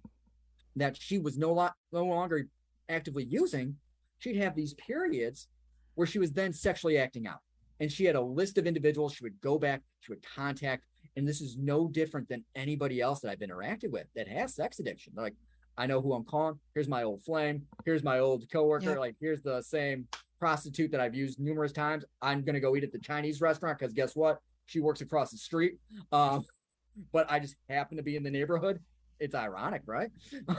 [0.75, 2.47] that she was no, lo- no longer
[2.91, 3.75] actively using,
[4.19, 5.47] she'd have these periods
[5.95, 7.39] where she was then sexually acting out.
[7.79, 10.85] And she had a list of individuals she would go back, she would contact.
[11.17, 14.79] And this is no different than anybody else that I've interacted with that has sex
[14.79, 15.13] addiction.
[15.15, 15.35] They're like,
[15.77, 16.59] I know who I'm calling.
[16.75, 17.63] Here's my old flame.
[17.85, 18.99] Here's my old coworker.
[18.99, 20.07] Like, here's the same
[20.39, 22.03] prostitute that I've used numerous times.
[22.21, 24.39] I'm gonna go eat at the Chinese restaurant because guess what?
[24.65, 25.77] She works across the street.
[26.11, 26.45] Um,
[27.11, 28.79] but I just happen to be in the neighborhood.
[29.19, 30.09] It's ironic, right?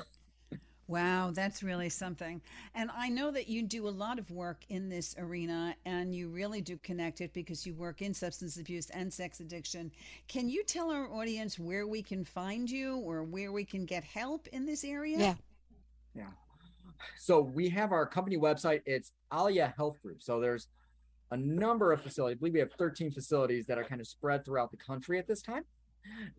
[0.89, 2.43] Wow, that's really something.
[2.75, 6.29] And I know that you do a lot of work in this arena and you
[6.29, 9.91] really do connect it because you work in substance abuse and sex addiction.
[10.29, 14.05] Can you tell our audience where we can find you or where we can get
[14.05, 15.19] help in this area?
[15.19, 15.35] Yeah.
[16.15, 16.31] Yeah.
[17.17, 18.83] So we have our company website.
[18.85, 20.23] It's Aliya Health Group.
[20.23, 20.69] So there's
[21.31, 22.37] a number of facilities.
[22.37, 25.27] I believe we have 13 facilities that are kind of spread throughout the country at
[25.27, 25.65] this time.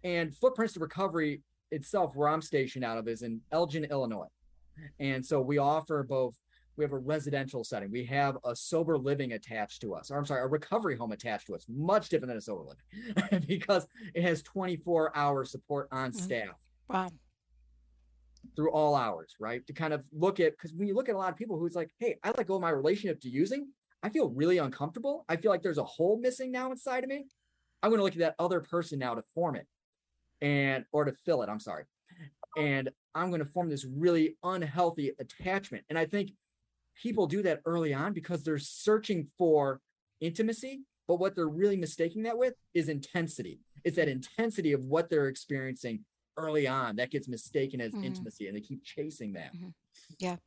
[0.04, 1.42] And Footprints to Recovery
[1.74, 4.28] itself, where I'm stationed out of, is in Elgin, Illinois.
[5.00, 6.36] And so we offer both.
[6.76, 7.92] We have a residential setting.
[7.92, 11.46] We have a sober living attached to us, or I'm sorry, a recovery home attached
[11.48, 11.66] to us.
[11.70, 16.16] Much different than a sober living because it has 24 hour support on Mhm.
[16.16, 16.56] staff
[16.90, 17.10] Wow.
[18.56, 19.66] through all hours, right?
[19.68, 21.76] To kind of look at because when you look at a lot of people who's
[21.76, 23.68] like, hey, I let go of my relationship to using,
[24.02, 25.26] I feel really uncomfortable.
[25.30, 27.26] I feel like there's a hole missing now inside of me.
[27.84, 29.68] I'm going to look at that other person now to form it
[30.42, 31.50] and or to fill it.
[31.50, 31.86] I'm sorry.
[32.58, 35.84] And I'm going to form this really unhealthy attachment.
[35.90, 36.32] And I think
[37.02, 39.82] people do that early on because they're searching for
[40.22, 43.60] intimacy, but what they're really mistaking that with is intensity.
[43.84, 46.06] It's that intensity of what they're experiencing
[46.38, 48.06] early on that gets mistaken as Mhm.
[48.06, 49.54] intimacy and they keep chasing that.
[50.20, 50.38] Yeah.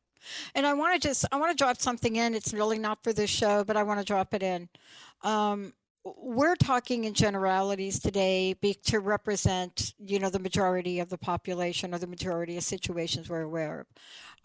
[0.55, 2.33] And I want to just I want to drop something in.
[2.33, 4.67] It's really not for this show, but I want to drop it in.
[5.21, 5.73] Um,
[6.17, 11.93] we're talking in generalities today be, to represent, you know, the majority of the population
[11.93, 13.87] or the majority of situations we're aware of.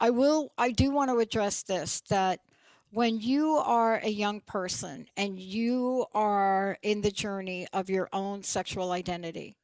[0.00, 2.40] I will I do want to address this that
[2.90, 8.42] when you are a young person and you are in the journey of your own
[8.42, 9.56] sexual identity,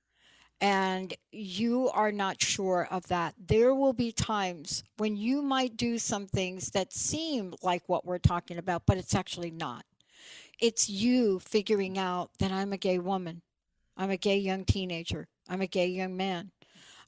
[0.61, 5.99] and you are not sure of that, there will be times when you might do
[5.99, 9.85] some things that seem like what we're talking about, but it's actually not.
[10.61, 13.43] It's you figuring out that I'm a gay woman,
[13.97, 16.51] I'm a gay young teenager, I'm a gay young man,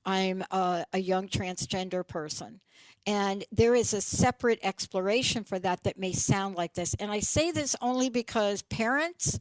[0.05, 2.61] I'm a, a young transgender person.
[3.07, 6.95] And there is a separate exploration for that that may sound like this.
[6.95, 9.41] And I say this only because parents,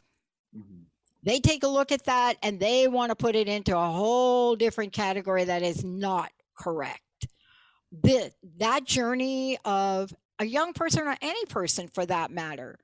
[0.58, 0.84] mm-hmm.
[1.24, 4.56] they take a look at that and they want to put it into a whole
[4.56, 7.02] different category that is not correct.
[7.92, 12.80] The, that journey of a young person or any person for that matter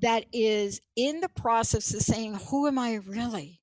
[0.00, 3.60] that is in the process of saying, Who am I really?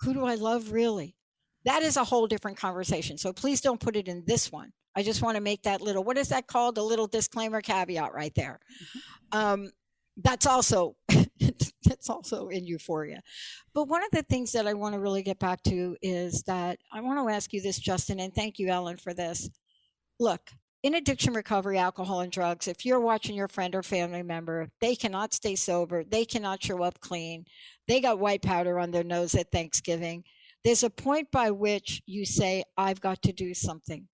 [0.00, 1.16] Who do I love really?
[1.64, 3.18] That is a whole different conversation.
[3.18, 4.72] So please don't put it in this one.
[4.96, 6.76] I just want to make that little, what is that called?
[6.76, 8.58] A little disclaimer caveat right there.
[9.30, 9.70] Um,
[10.18, 10.96] that's also
[11.84, 13.20] that's also in euphoria
[13.72, 16.78] but one of the things that i want to really get back to is that
[16.92, 19.48] i want to ask you this justin and thank you ellen for this
[20.20, 20.50] look
[20.82, 24.94] in addiction recovery alcohol and drugs if you're watching your friend or family member they
[24.94, 27.44] cannot stay sober they cannot show up clean
[27.88, 30.24] they got white powder on their nose at thanksgiving
[30.64, 34.08] there's a point by which you say i've got to do something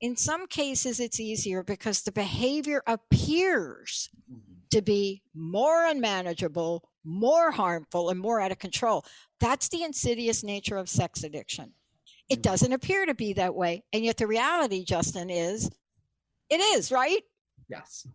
[0.00, 4.54] in some cases it's easier because the behavior appears mm-hmm.
[4.70, 9.04] to be more unmanageable, more harmful, and more out of control.
[9.40, 11.72] That's the insidious nature of sex addiction.
[12.28, 12.42] It mm-hmm.
[12.42, 13.84] doesn't appear to be that way.
[13.92, 15.70] And yet the reality, Justin, is
[16.50, 17.22] it is, right?
[17.68, 18.06] Yes,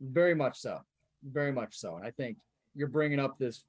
[0.00, 0.80] very much so.
[1.24, 1.96] Very much so.
[1.96, 2.36] And I think
[2.74, 3.64] you're bringing up this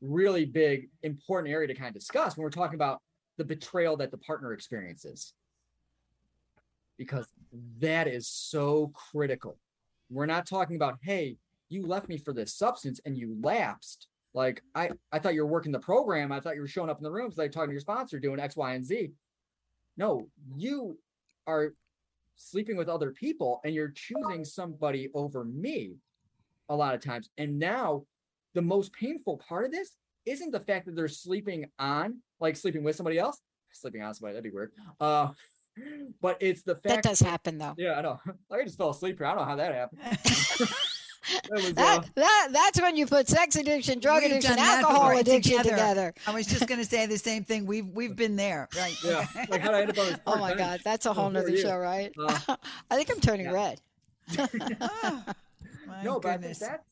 [0.00, 3.00] really big, important area to kind of discuss when we're talking about
[3.38, 5.32] the betrayal that the partner experiences.
[6.98, 7.26] Because
[7.80, 9.58] that is so critical.
[10.10, 14.08] We're not talking about, hey, you left me for this substance and you lapsed.
[14.34, 16.32] Like I, I thought you were working the program.
[16.32, 18.40] I thought you were showing up in the rooms like talking to your sponsor, doing
[18.40, 19.10] X, Y, and Z.
[19.96, 20.98] No, you
[21.46, 21.74] are
[22.36, 25.96] sleeping with other people and you're choosing somebody over me
[26.68, 27.28] a lot of times.
[27.38, 28.04] And now
[28.54, 32.84] the most painful part of this isn't the fact that they're sleeping on, like sleeping
[32.84, 33.40] with somebody else,
[33.72, 34.72] sleeping on somebody, that'd be weird.
[35.00, 35.30] Uh,
[36.20, 37.74] but it's the fact That does happen though.
[37.76, 38.20] Yeah, I know.
[38.52, 39.26] I just fell asleep here.
[39.26, 40.68] I don't know how that happened.
[41.50, 45.62] that That, that that's when you put sex addiction, drug We've addiction, alcohol before addiction
[45.62, 46.14] together.
[46.26, 47.66] I was just going to say the same thing.
[47.66, 48.96] We've we've been there, right?
[49.04, 49.26] yeah.
[49.48, 50.58] Like how I end up on Oh my time?
[50.58, 51.58] God, that's a whole nother you.
[51.58, 52.12] show, right?
[52.18, 52.56] Uh,
[52.90, 53.52] I think I'm turning yeah.
[53.52, 53.80] red.
[55.86, 56.58] My no, but goodness.
[56.60, 56.84] that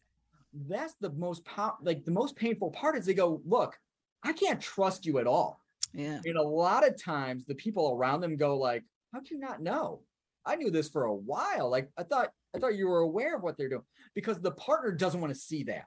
[0.68, 3.78] that's the most pow- like the most painful part is they go, look,
[4.24, 5.60] I can't trust you at all.
[5.94, 6.20] yeah.
[6.24, 8.82] And a lot of times the people around them go like,
[9.12, 10.00] how'd you not know?
[10.44, 11.70] I knew this for a while.
[11.70, 13.82] Like I thought I thought you were aware of what they're doing
[14.14, 15.84] because the partner doesn't want to see that.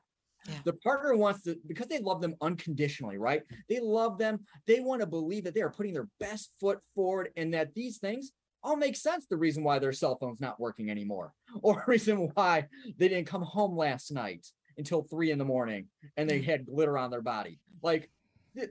[0.47, 0.55] Yeah.
[0.66, 3.43] The partner wants to because they love them unconditionally, right?
[3.70, 4.41] They love them.
[4.68, 7.97] They want to believe that they are putting their best foot forward and that these
[7.97, 9.26] things all make sense.
[9.26, 13.43] The reason why their cell phone's not working anymore, or reason why they didn't come
[13.43, 14.45] home last night
[14.78, 15.88] until three in the morning
[16.18, 16.45] and they mm.
[16.45, 17.59] had glitter on their body.
[17.82, 18.09] Like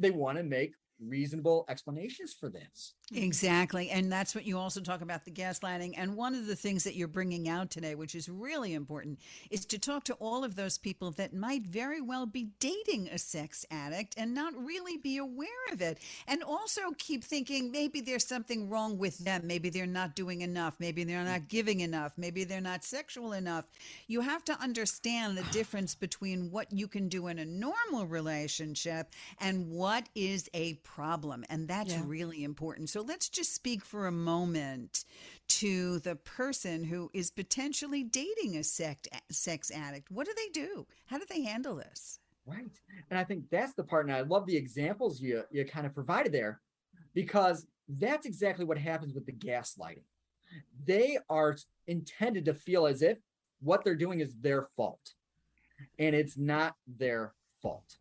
[0.01, 0.75] they want to make
[1.07, 2.95] reasonable explanations for this.
[3.13, 3.25] Mm-hmm.
[3.25, 3.91] Exactly.
[3.91, 5.95] And that's what you also talk about the gaslighting.
[5.97, 9.19] And one of the things that you're bringing out today, which is really important,
[9.51, 13.19] is to talk to all of those people that might very well be dating a
[13.19, 15.99] sex addict and not really be aware of it.
[16.27, 19.47] And also keep thinking maybe there's something wrong with them.
[19.47, 20.77] Maybe they're not doing enough.
[20.79, 22.13] Maybe they're not giving enough.
[22.17, 23.65] Maybe they're not sexual enough.
[24.07, 29.11] You have to understand the difference between what you can do in a normal relationship
[29.41, 31.43] and what is a problem.
[31.49, 32.05] And that's Yeah.
[32.07, 32.91] really important.
[32.91, 35.07] So let's just speak for a moment
[35.49, 40.11] to the person who is potentially dating a sex, sex addict.
[40.11, 40.87] What do they do?
[41.07, 42.21] How do they handle this?
[42.45, 42.79] Right.
[43.09, 44.05] And I think that's the part.
[44.05, 46.61] And I love the examples you you kind of provided there
[47.15, 50.05] because that's exactly what happens with the gaslighting.
[50.85, 53.19] They are intended to feel as if
[53.61, 55.15] what they're doing is their fault.
[55.99, 57.97] And it's not their fault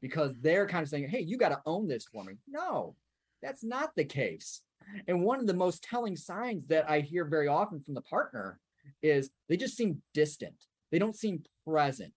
[0.00, 2.34] because they're kind of saying, hey, you got to own this for me.
[2.48, 2.94] No,
[3.42, 4.62] that's not the case.
[5.06, 8.58] And one of the most telling signs that I hear very often from the partner
[9.02, 10.54] is they just seem distant.
[10.90, 12.14] They don't seem present.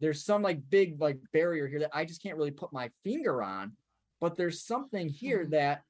[0.00, 3.42] There's some like big like barrier here that I just can't really put my finger
[3.42, 3.72] on,
[4.20, 5.52] but there's something here mm-hmm.
[5.52, 5.82] that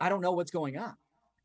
[0.00, 0.94] I don't know what's going on.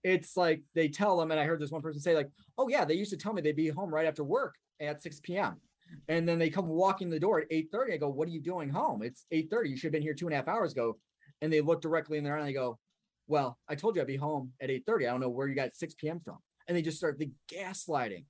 [0.03, 2.85] It's like they tell them, and I heard this one person say, like, oh yeah,
[2.85, 5.59] they used to tell me they'd be home right after work at 6 p.m.
[6.07, 7.93] And then they come walking the door at 8:30.
[7.93, 9.03] I go, what are you doing home?
[9.03, 9.69] It's 8:30.
[9.69, 10.97] You should have been here two and a half hours ago.
[11.41, 12.79] And they look directly in their eye and they go,
[13.27, 15.07] Well, I told you I'd be home at 8:30.
[15.07, 16.19] I don't know where you got 6 p.m.
[16.19, 16.37] from.
[16.67, 18.25] And they just start the gaslighting.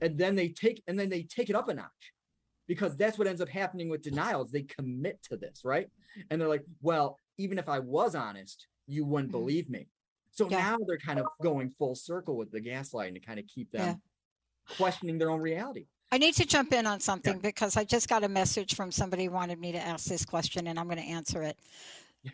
[0.00, 2.12] And then they take and then they take it up a notch
[2.66, 4.50] because that's what ends up happening with denials.
[4.50, 5.88] They commit to this, right?
[6.30, 9.40] And they're like, Well, even if I was honest, you wouldn't mm-hmm.
[9.40, 9.88] believe me.
[10.32, 10.58] So Yeah.
[10.58, 13.86] now they're kind of going full circle with the gaslighting to kind of keep them
[13.86, 14.76] Yeah.
[14.76, 15.86] questioning their own reality.
[16.12, 19.24] I need to jump in on something because I just got a message from somebody
[19.24, 21.58] who wanted me to ask this question and I'm going to answer it.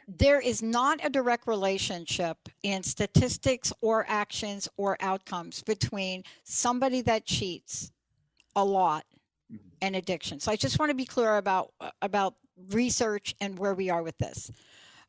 [0.09, 7.25] There is not a direct relationship in statistics or actions or outcomes between somebody that
[7.25, 7.93] cheats
[8.57, 9.05] a lot
[9.51, 9.69] mm-hmm.
[9.81, 10.41] and addiction.
[10.41, 11.73] So I just want to be clear about
[12.03, 12.35] about
[12.71, 14.51] research and where we are with this.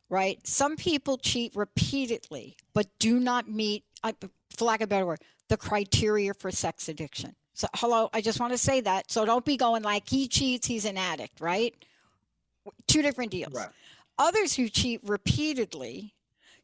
[0.09, 0.45] Right?
[0.47, 4.13] Some people cheat repeatedly but do not meet I-
[4.55, 7.35] for lack of a better word, the criteria for sex addiction.
[7.59, 9.11] So, hello, I just want to say that.
[9.11, 11.75] So, don't be going like he cheats, he's an addict, right?
[12.87, 13.51] Two different deals.
[13.51, 13.67] Right.
[14.17, 16.13] Others who cheat repeatedly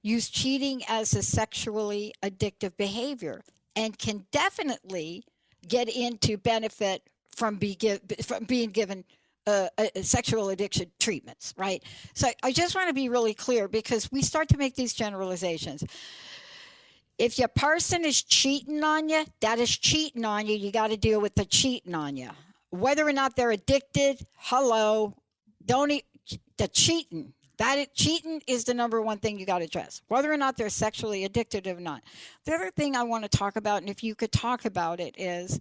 [0.04, 3.42] use cheating as a sexually addictive behavior
[3.76, 5.26] and can definitely
[5.68, 7.02] get into benefit
[7.36, 9.04] from, be give, from being given
[9.48, 11.84] uh, uh, sexual addiction treatments, right?
[12.14, 15.84] So I just want to be really clear because we start to make these generalizations
[17.18, 20.56] if your person is cheating on you, that is cheating on you.
[20.56, 22.30] You got to deal with the cheating on you.
[22.72, 25.16] Whether or not they're addicted, hello,
[25.66, 26.04] don't e-
[26.58, 27.34] the cheating.
[27.58, 30.02] That it, cheating is the number one thing you got to address.
[30.10, 32.04] Whether or not they're sexually addicted or not.
[32.44, 35.16] The other thing I want to talk about, and if you could talk about it,
[35.18, 35.60] is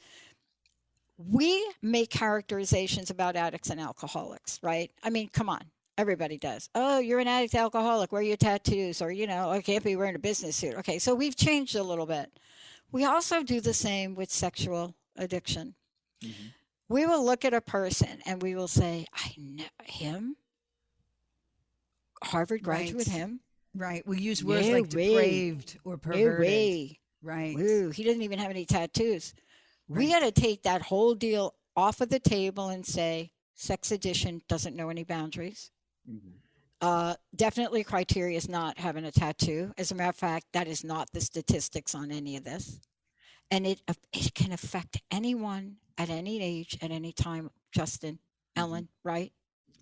[1.16, 4.90] we make characterizations about addicts and alcoholics, right?
[5.04, 5.62] I mean, come on.
[5.96, 6.68] Everybody does.
[6.74, 8.10] Oh, you're an addict alcoholic.
[8.10, 9.00] Where are your tattoos?
[9.00, 10.74] Or, you know, I can't be wearing a business suit.
[10.76, 12.30] Okay, so we've changed a little bit.
[12.90, 15.74] We also do the same with sexual addiction.
[16.22, 16.46] Mm-hmm.
[16.88, 20.36] We will look at a person and we will say, I know him,
[22.22, 23.16] Harvard graduate, Right.
[23.16, 23.40] him.
[23.74, 24.06] Right.
[24.06, 24.88] We use words No like way.
[24.88, 26.38] depraved or No perverted.
[26.40, 27.00] way.
[27.22, 27.56] Right.
[27.58, 29.34] Ooh, he doesn't even have any tattoos.
[29.88, 34.42] We got to take that whole deal off of the table and say sex addiction
[34.48, 35.70] doesn't know any boundaries.
[36.80, 39.72] Uh, definitely, criteria is not having a tattoo.
[39.78, 42.80] As a matter of fact, that is not the statistics on any of this,
[43.50, 43.80] and it
[44.12, 47.50] it can affect anyone at any age, at any time.
[47.72, 48.18] Justin,
[48.54, 49.32] Ellen, right?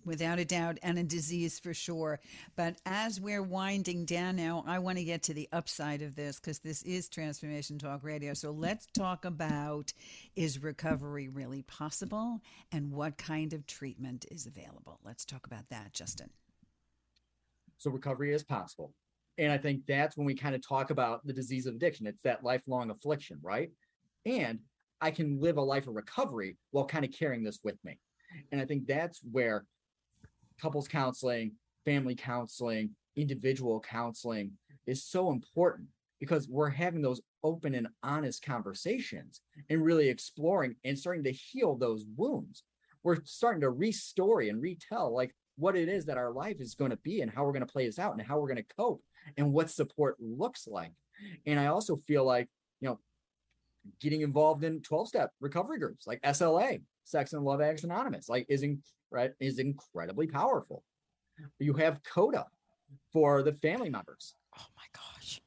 [0.05, 2.19] Without a doubt, and a disease for sure.
[2.55, 6.39] But as we're winding down now, I want to get to the upside of this
[6.39, 8.33] because this is Transformation Talk Radio.
[8.33, 9.93] So let's talk about
[10.35, 12.41] is recovery really possible
[12.71, 14.99] and what kind of treatment is available?
[15.03, 16.29] Let's talk about that, Justin.
[17.77, 18.93] So recovery is possible.
[19.37, 22.07] And I think that's when we kind of talk about the disease of addiction.
[22.07, 23.71] It's that lifelong affliction, right?
[24.25, 24.59] And
[25.01, 27.99] I can live a life of recovery while kind of carrying this with me.
[28.51, 29.65] And I think that's where
[30.61, 31.53] couples counseling,
[31.85, 34.51] family counseling, individual counseling
[34.85, 35.87] is so important
[36.19, 41.75] because we're having those open and honest conversations and really exploring and starting to heal
[41.75, 42.63] those wounds.
[43.03, 46.91] We're starting to restory and retell like what it is that our life is going
[46.91, 48.75] to be and how we're going to play this out and how we're going to
[48.75, 49.03] cope
[49.37, 50.91] and what support looks like.
[51.45, 52.47] And I also feel like,
[52.79, 52.99] you know,
[53.99, 58.45] getting involved in 12 step recovery groups like SLA, Sex and Love Addicts Anonymous, like
[58.49, 58.81] is, in,
[59.11, 60.83] right, is incredibly powerful.
[61.59, 62.45] You have CODA,
[63.11, 64.35] for the family members.
[64.57, 65.41] Oh my gosh.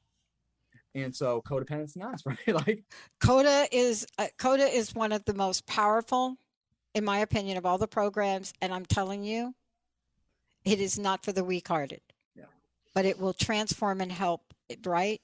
[0.95, 2.67] And so codependence not right?
[2.67, 2.85] like
[3.21, 6.37] Coda is uh, Coda is one of the most powerful,
[6.95, 8.53] in my opinion, of all the programs.
[8.63, 9.55] And I'm telling you,
[10.65, 12.01] it is not for the weak-hearted.
[12.35, 12.45] Yeah.
[12.95, 14.43] But it will transform and help.
[14.85, 15.21] Right.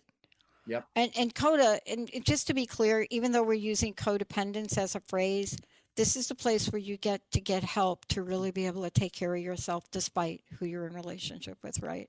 [0.66, 0.84] Yep.
[0.94, 5.00] And and coda, and just to be clear, even though we're using codependence as a
[5.00, 5.56] phrase,
[5.96, 8.90] this is the place where you get to get help to really be able to
[8.90, 12.08] take care of yourself despite who you're in relationship with, right?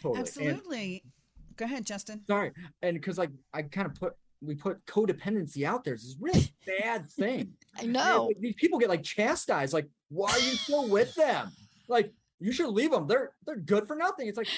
[0.00, 0.20] Totally.
[0.20, 1.02] Absolutely.
[1.04, 1.12] And,
[1.56, 2.22] Go ahead, Justin.
[2.26, 2.52] Sorry.
[2.82, 5.94] And because like I kind of put we put codependency out there.
[5.94, 7.54] It's this really bad thing.
[7.78, 8.30] I know.
[8.38, 9.72] these people get like chastised.
[9.72, 11.50] Like, why are you still with them?
[11.88, 13.06] Like, you should leave them.
[13.06, 14.28] They're they're good for nothing.
[14.28, 14.48] It's like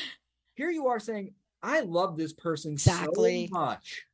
[0.55, 3.47] here you are saying, I love this person exactly.
[3.47, 4.05] so much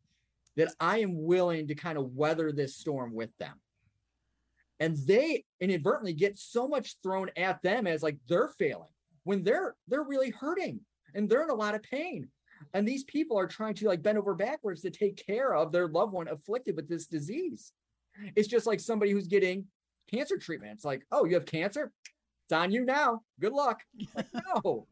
[0.56, 3.54] that I am willing to kind of weather this storm with them.
[4.80, 8.88] And they inadvertently get so much thrown at them as like they're failing
[9.22, 10.80] when they're they're really hurting
[11.14, 12.28] and they're in a lot of pain.
[12.72, 15.88] And these people are trying to like bend over backwards to take care of their
[15.88, 17.72] loved one afflicted with this disease.
[18.36, 19.66] It's just like somebody who's getting
[20.10, 20.72] cancer treatment.
[20.72, 21.92] It's like, oh, you have cancer?
[22.46, 23.22] It's on you now.
[23.40, 23.80] Good luck.
[24.14, 24.26] Like,
[24.64, 24.86] no,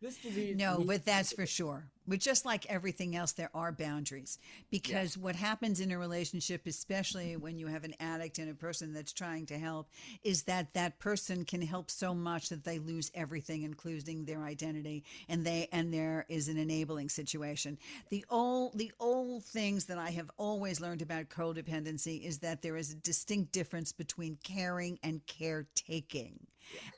[0.00, 0.56] this disease.
[0.56, 1.88] No, but that's for sure.
[2.06, 4.38] But just like everything else, there are boundaries
[4.70, 5.22] because yeah.
[5.22, 9.12] what happens in a relationship, especially when you have an addict and a person that's
[9.12, 9.88] trying to help,
[10.24, 15.04] is that that person can help so much that they lose everything, including their identity,
[15.28, 17.78] and they and there is an enabling situation.
[18.10, 22.76] The old the old things that I have always learned about codependency is that there
[22.76, 26.46] is a distinct difference between caring and caretaking,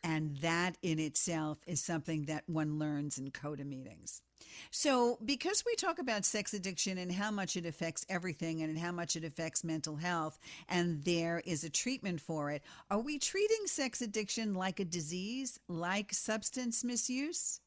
[0.03, 4.23] and that in itself is something that one learns in CODA meetings.
[4.71, 8.93] So, because we talk about sex addiction and how much it affects everything and how
[8.93, 10.39] much it affects mental health,
[10.69, 15.59] and there is a treatment for it, are we treating sex addiction like a disease,
[15.69, 17.61] like substance misuse?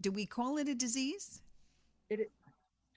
[0.00, 1.42] Do we call it a disease?
[2.10, 2.30] It,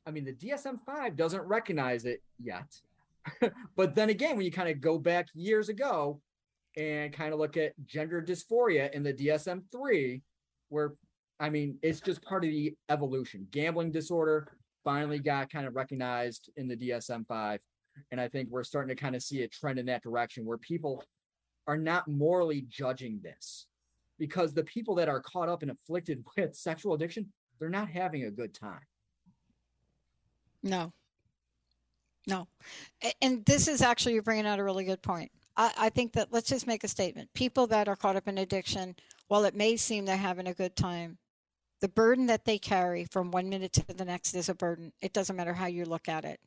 [0.05, 2.79] I mean, the DSM 5 doesn't recognize it yet.
[3.75, 6.19] but then again, when you kind of go back years ago
[6.77, 10.21] and kind of look at gender dysphoria in the DSM 3,
[10.69, 10.93] where
[11.41, 13.47] I mean, it's just part of the evolution.
[13.49, 14.47] Gambling disorder
[14.83, 17.59] finally got kind of recognized in the DSM 5.
[18.11, 20.59] And I think we're starting to kind of see a trend in that direction where
[20.59, 21.03] people
[21.65, 23.65] are not morally judging this
[24.19, 28.25] because the people that are caught up and afflicted with sexual addiction, they're not having
[28.25, 28.85] a good time.
[30.61, 30.93] No.
[32.27, 32.47] No.
[33.19, 35.31] And this is actually, you're bringing out a really good point.
[35.57, 37.33] I, I think that let's just make a statement.
[37.33, 38.95] People that are caught up in addiction,
[39.27, 41.17] while it may seem they're having a good time,
[41.81, 44.93] the burden that they carry from one minute to the next is a burden.
[45.01, 46.39] It doesn't matter how you look at it.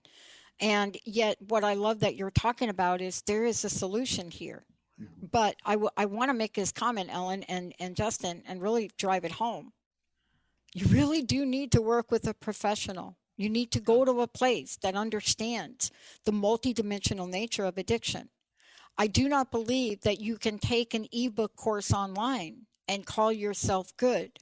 [0.60, 4.64] And yet, what I love that you're talking about is there is a solution here.
[5.00, 5.26] Mm-hmm.
[5.32, 8.90] But I, w- I want to make this comment, Ellen and, and Justin, and really
[8.96, 9.72] drive it home.
[10.72, 13.16] You really do need to work with a professional.
[13.36, 15.90] You need to go to a place that understands
[16.24, 18.28] the multidimensional nature of addiction.
[18.96, 23.96] I do not believe that you can take an ebook course online and call yourself
[23.96, 24.38] good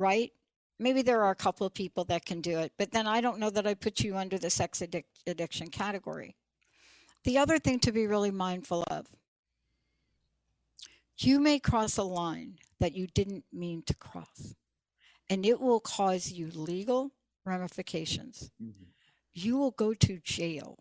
[0.00, 0.32] right?
[0.80, 3.38] Maybe there are a couple of people that can do it, but then I don't
[3.38, 6.34] know that I put you under the sex addic- addiction category.
[7.24, 9.06] The other thing to be really mindful of
[11.18, 14.54] you may cross a line that you didn't mean to cross,
[15.28, 17.12] and it will cause you legal
[17.44, 18.50] ramifications.
[18.60, 18.84] Mm-hmm.
[19.34, 20.78] You will go to jail.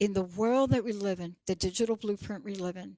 [0.00, 2.96] In the world that we live in, the digital blueprint we live in,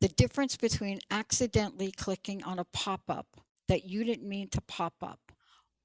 [0.00, 4.94] the difference between accidentally clicking on a pop up that you didn't mean to pop
[5.02, 5.32] up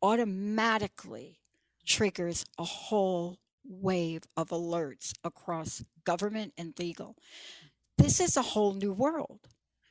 [0.01, 1.39] automatically
[1.85, 7.15] triggers a whole wave of alerts across government and legal.
[7.97, 9.39] This is a whole new world.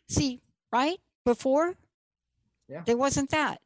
[0.09, 0.41] See,
[0.73, 0.99] right?
[1.25, 1.75] Before,
[2.69, 2.83] yeah.
[2.87, 3.61] there wasn't that.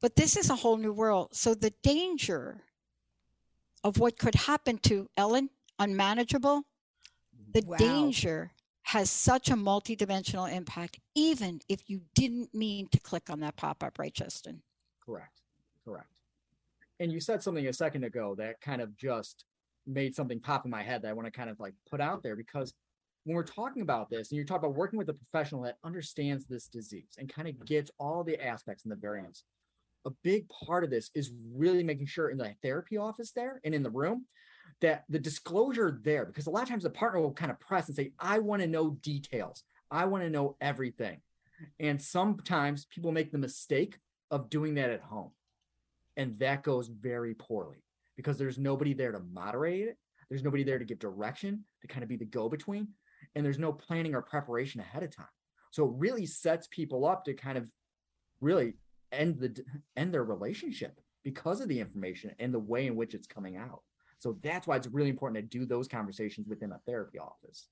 [0.00, 1.28] But this is a whole new world.
[1.32, 2.62] So the danger
[3.84, 6.62] of what could happen to Ellen, unmanageable,
[7.52, 7.76] the wow.
[7.76, 8.52] danger
[8.92, 13.82] has such a multidimensional impact, even if you didn't mean to click on that pop
[13.82, 14.60] up, right, Justin?
[15.02, 15.40] Correct.
[15.82, 16.20] Correct.
[17.00, 19.46] And you said something a second ago that kind of just
[19.86, 22.22] made something pop in my head that I want to kind of like put out
[22.22, 22.74] there because
[23.24, 26.46] when we're talking about this and you're talking about working with a professional that understands
[26.46, 29.44] this disease and kind of gets all the aspects and the variants,
[30.04, 33.74] a big part of this is really making sure in the therapy office there and
[33.74, 34.26] in the room
[34.80, 37.88] that the disclosure there, because a lot of times the partner will kind of press
[37.88, 39.62] and say, I want to know details.
[39.90, 41.20] I want to know everything.
[41.78, 43.98] And sometimes people make the mistake
[44.30, 45.30] of doing that at home.
[46.16, 47.84] And that goes very poorly
[48.16, 49.96] because there's nobody there to moderate it.
[50.28, 52.88] There's nobody there to give direction, to kind of be the go between.
[53.34, 55.26] And there's no planning or preparation ahead of time.
[55.70, 57.70] So it really sets people up to kind of
[58.40, 58.74] really
[59.12, 59.62] end the
[59.96, 63.82] end their relationship because of the information and the way in which it's coming out.
[64.22, 67.66] So that's why it's really important to do those conversations within a therapy office.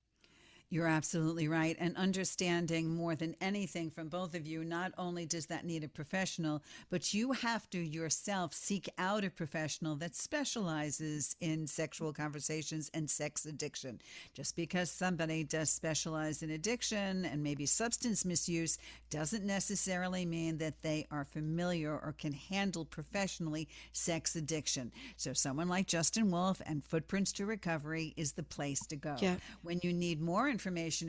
[0.73, 1.77] You're absolutely right.
[1.81, 5.89] And understanding more than anything from both of you, not only does that need a
[5.89, 12.89] professional, but you have to yourself seek out a professional that specializes in sexual conversations
[12.95, 14.01] and sex addiction.
[14.33, 18.79] Just because somebody does specialize in addiction and maybe substance misuse
[19.11, 24.93] doesn't necessarily mean that they are familiar or can handle professionally sex addiction.
[25.17, 29.17] So, someone like Justin Wolf and Footprints to Recovery is the place to go.
[29.19, 29.35] Yeah.
[29.63, 30.60] When you need more information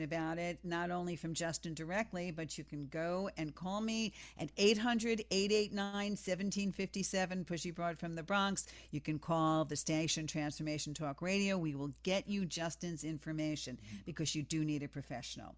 [0.02, 4.50] about it, not only from Justin directly, but you can go and call me at
[4.56, 8.66] 800 889 1757, Pushy Broad from the Bronx.
[8.90, 11.58] You can call the station Transformation Talk Radio.
[11.58, 15.54] We will get you Justin's information because you do need a professional.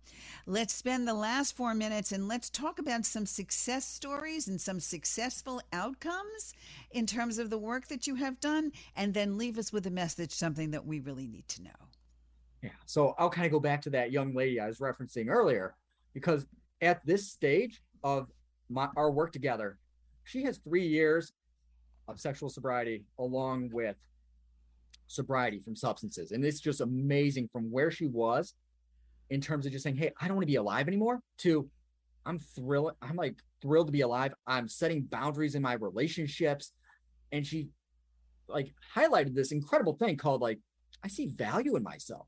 [0.47, 4.81] Let's spend the last four minutes and let's talk about some success stories and some
[4.81, 6.55] successful outcomes
[6.91, 9.91] in terms of the work that you have done, and then leave us with a
[9.91, 11.94] message, something that we really need to know.
[12.65, 12.71] Yeah.
[12.87, 15.77] So I'll kind of go back to that young lady I was referencing earlier,
[16.15, 16.47] because
[16.81, 18.29] at this stage of
[18.71, 19.79] my our work together,
[20.25, 21.33] she has three years
[22.09, 23.97] of sexual sobriety along with
[25.09, 26.33] sobriety from substances.
[26.33, 28.55] And it's just amazing from where she was
[29.29, 31.69] in terms of just saying, Hey, I don't want to be alive anymore to
[32.25, 32.93] I'm thrilled.
[33.03, 34.33] I'm like thrilled to be alive.
[34.47, 36.73] I'm setting boundaries in my relationships.
[37.31, 37.69] And she
[38.49, 40.61] like highlighted this incredible thing called like,
[41.03, 42.27] I see value in myself.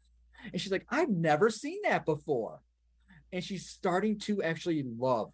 [0.53, 2.61] And she's like, I've never seen that before.
[3.33, 5.33] And she's starting to actually love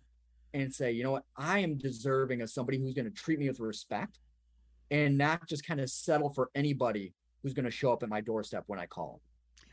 [0.55, 3.49] and say, you know what, I am deserving of somebody who's going to treat me
[3.49, 4.19] with respect
[4.91, 8.21] and not just kind of settle for anybody who's going to show up at my
[8.21, 9.21] doorstep when I call.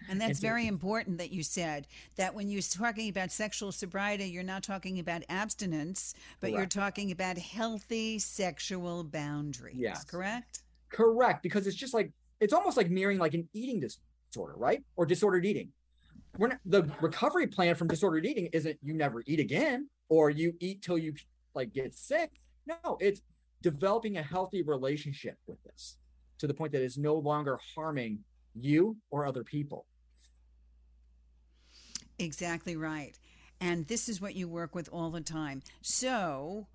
[0.10, 4.44] And that's very important that you said that when you're talking about sexual sobriety, you're
[4.44, 9.76] not talking about abstinence, but you're talking about healthy sexual boundaries.
[9.78, 10.06] Yes.
[10.06, 10.64] Correct?
[10.90, 14.06] Correct, because it's just like it's almost like mirroring like an eating disorder,
[14.38, 14.84] right?
[14.96, 15.70] Or disordered eating.
[16.38, 20.54] We're not, the recovery plan from disordered eating isn't you never eat again or you
[20.60, 21.14] eat till you
[21.56, 22.32] like get sick.
[22.68, 23.22] No, it's
[23.62, 25.98] developing a healthy relationship with this
[26.38, 28.20] to the point that it's no longer harming
[28.56, 29.86] you or other people.
[32.20, 33.18] Exactly right.
[33.62, 35.62] And this is what you work with all the time.
[35.82, 36.68] So,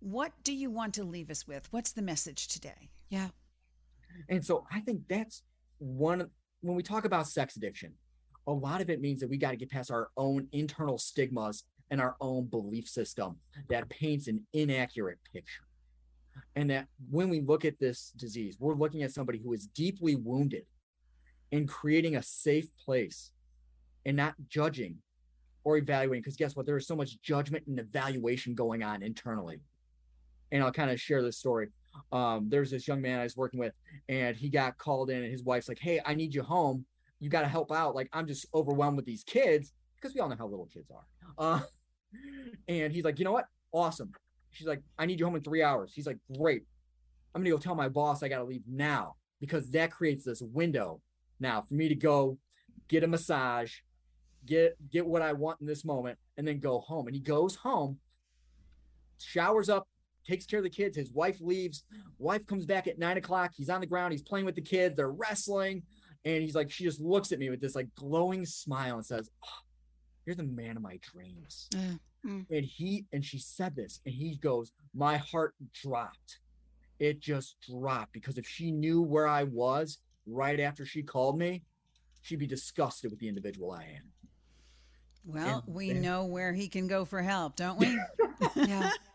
[0.00, 1.66] what do you want to leave us with?
[1.72, 2.90] What's the message today?
[3.08, 3.28] Yeah.
[4.28, 5.42] And so I think that's
[5.78, 6.30] one of-
[6.60, 7.92] when we talk about sex addiction,
[8.46, 11.64] a lot of it means that we got to get past our own internal stigmas
[11.90, 13.36] and our own belief system
[13.68, 15.64] that paints an inaccurate picture.
[16.56, 20.16] And that when we look at this disease, we're looking at somebody who is deeply
[20.16, 20.64] wounded
[21.52, 23.32] and creating a safe place
[24.06, 24.96] and not judging
[25.64, 26.22] or evaluating.
[26.22, 26.66] Because guess what?
[26.66, 29.60] There is so much judgment and evaluation going on internally.
[30.52, 31.68] And I'll kind of share this story.
[32.12, 33.74] Um, there's this young man I was working with,
[34.08, 36.84] and he got called in, and his wife's like, Hey, I need you home.
[37.20, 37.94] You got to help out.
[37.94, 41.04] Like, I'm just overwhelmed with these kids because we all know how little kids are.
[41.38, 41.60] Uh,
[42.68, 43.46] and he's like, You know what?
[43.72, 44.12] Awesome.
[44.50, 45.92] She's like, I need you home in three hours.
[45.94, 46.62] He's like, Great.
[47.34, 50.42] I'm to go tell my boss I got to leave now because that creates this
[50.42, 51.00] window
[51.40, 52.38] now for me to go
[52.88, 53.72] get a massage,
[54.46, 57.06] get get what I want in this moment, and then go home.
[57.06, 57.98] And he goes home,
[59.18, 59.86] showers up,
[60.28, 60.96] takes care of the kids.
[60.96, 61.84] His wife leaves.
[62.18, 63.52] Wife comes back at nine o'clock.
[63.56, 64.12] He's on the ground.
[64.12, 64.94] He's playing with the kids.
[64.96, 65.82] They're wrestling.
[66.24, 69.30] And he's like, she just looks at me with this like glowing smile and says,
[69.44, 69.60] "Oh,
[70.26, 71.68] You're the man of my dreams.
[71.74, 72.44] Mm.
[72.50, 76.40] And he and she said this, and he goes, My heart dropped.
[76.98, 81.62] It just dropped because if she knew where I was right after she called me,
[82.22, 84.12] she'd be disgusted with the individual I am.
[85.24, 87.96] Well, And we then- know where he can go for help, don't we?
[88.56, 88.90] yeah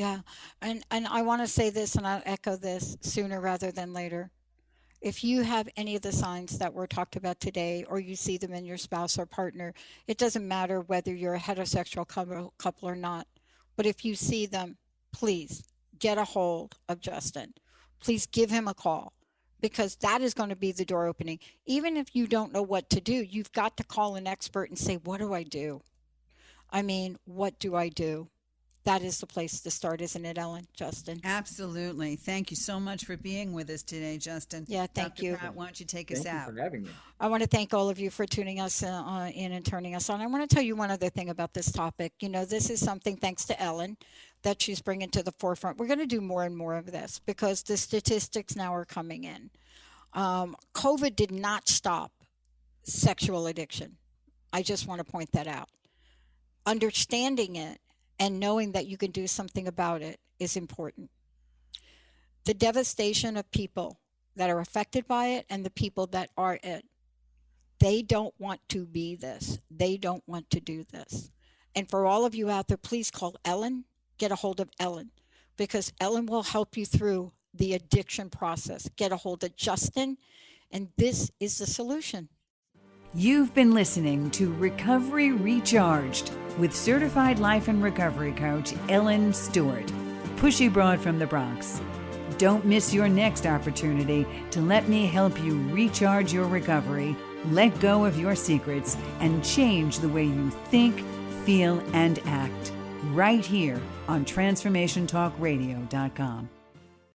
[0.00, 0.20] yeah.
[0.62, 4.30] And and i want to say this and i'll echo this sooner rather than later.
[5.02, 8.38] If you have any of the signs that were talked about today or you see
[8.38, 9.74] them in your spouse or partner
[10.06, 13.26] it doesn't matter whether you're a heterosexual couple, couple or not
[13.76, 14.78] but if you see them
[15.12, 15.64] please
[15.98, 17.52] get a hold of justin.
[18.02, 19.12] Please give him a call
[19.60, 21.38] because that is going to be the door opening.
[21.66, 24.78] Even if you don't know what to do you've got to call an expert and
[24.78, 25.82] say what do i do?
[26.70, 28.30] I mean what do i do
[28.84, 30.66] that is the place to start, isn't it, Ellen?
[30.74, 31.20] Justin?
[31.22, 32.16] Absolutely.
[32.16, 34.64] Thank you so much for being with us today, Justin.
[34.68, 35.24] Yeah, thank Dr.
[35.24, 35.36] you.
[35.36, 36.54] Pat, why don't you take Thank us you out?
[36.54, 36.90] for having me.
[37.20, 39.94] I want to thank all of you for tuning us uh, uh, in and turning
[39.94, 40.22] us on.
[40.22, 42.14] I want to tell you one other thing about this topic.
[42.20, 43.98] You know, this is something, thanks to Ellen,
[44.42, 45.76] that she's bringing to the forefront.
[45.76, 49.24] We're going to do more and more of this because the statistics now are coming
[49.24, 49.50] in.
[50.14, 52.12] Um, COVID did not stop
[52.82, 53.96] sexual addiction.
[54.54, 55.68] I just want to point that out.
[56.64, 57.78] Understanding it
[58.20, 61.10] and knowing that you can do something about it is important.
[62.44, 63.98] The devastation of people
[64.36, 66.84] that are affected by it and the people that are it.
[67.78, 69.58] They don't want to be this.
[69.70, 71.30] They don't want to do this.
[71.74, 73.84] And for all of you out there, please call Ellen,
[74.18, 75.10] get a hold of Ellen,
[75.56, 78.88] because Ellen will help you through the addiction process.
[78.96, 80.18] Get a hold of Justin,
[80.70, 82.28] and this is the solution.
[83.12, 89.86] You've been listening to Recovery Recharged with certified life and recovery coach Ellen Stewart,
[90.36, 91.82] pushy broad from the Bronx.
[92.38, 97.16] Don't miss your next opportunity to let me help you recharge your recovery,
[97.50, 101.04] let go of your secrets, and change the way you think,
[101.44, 102.72] feel, and act
[103.06, 106.48] right here on TransformationTalkRadio.com.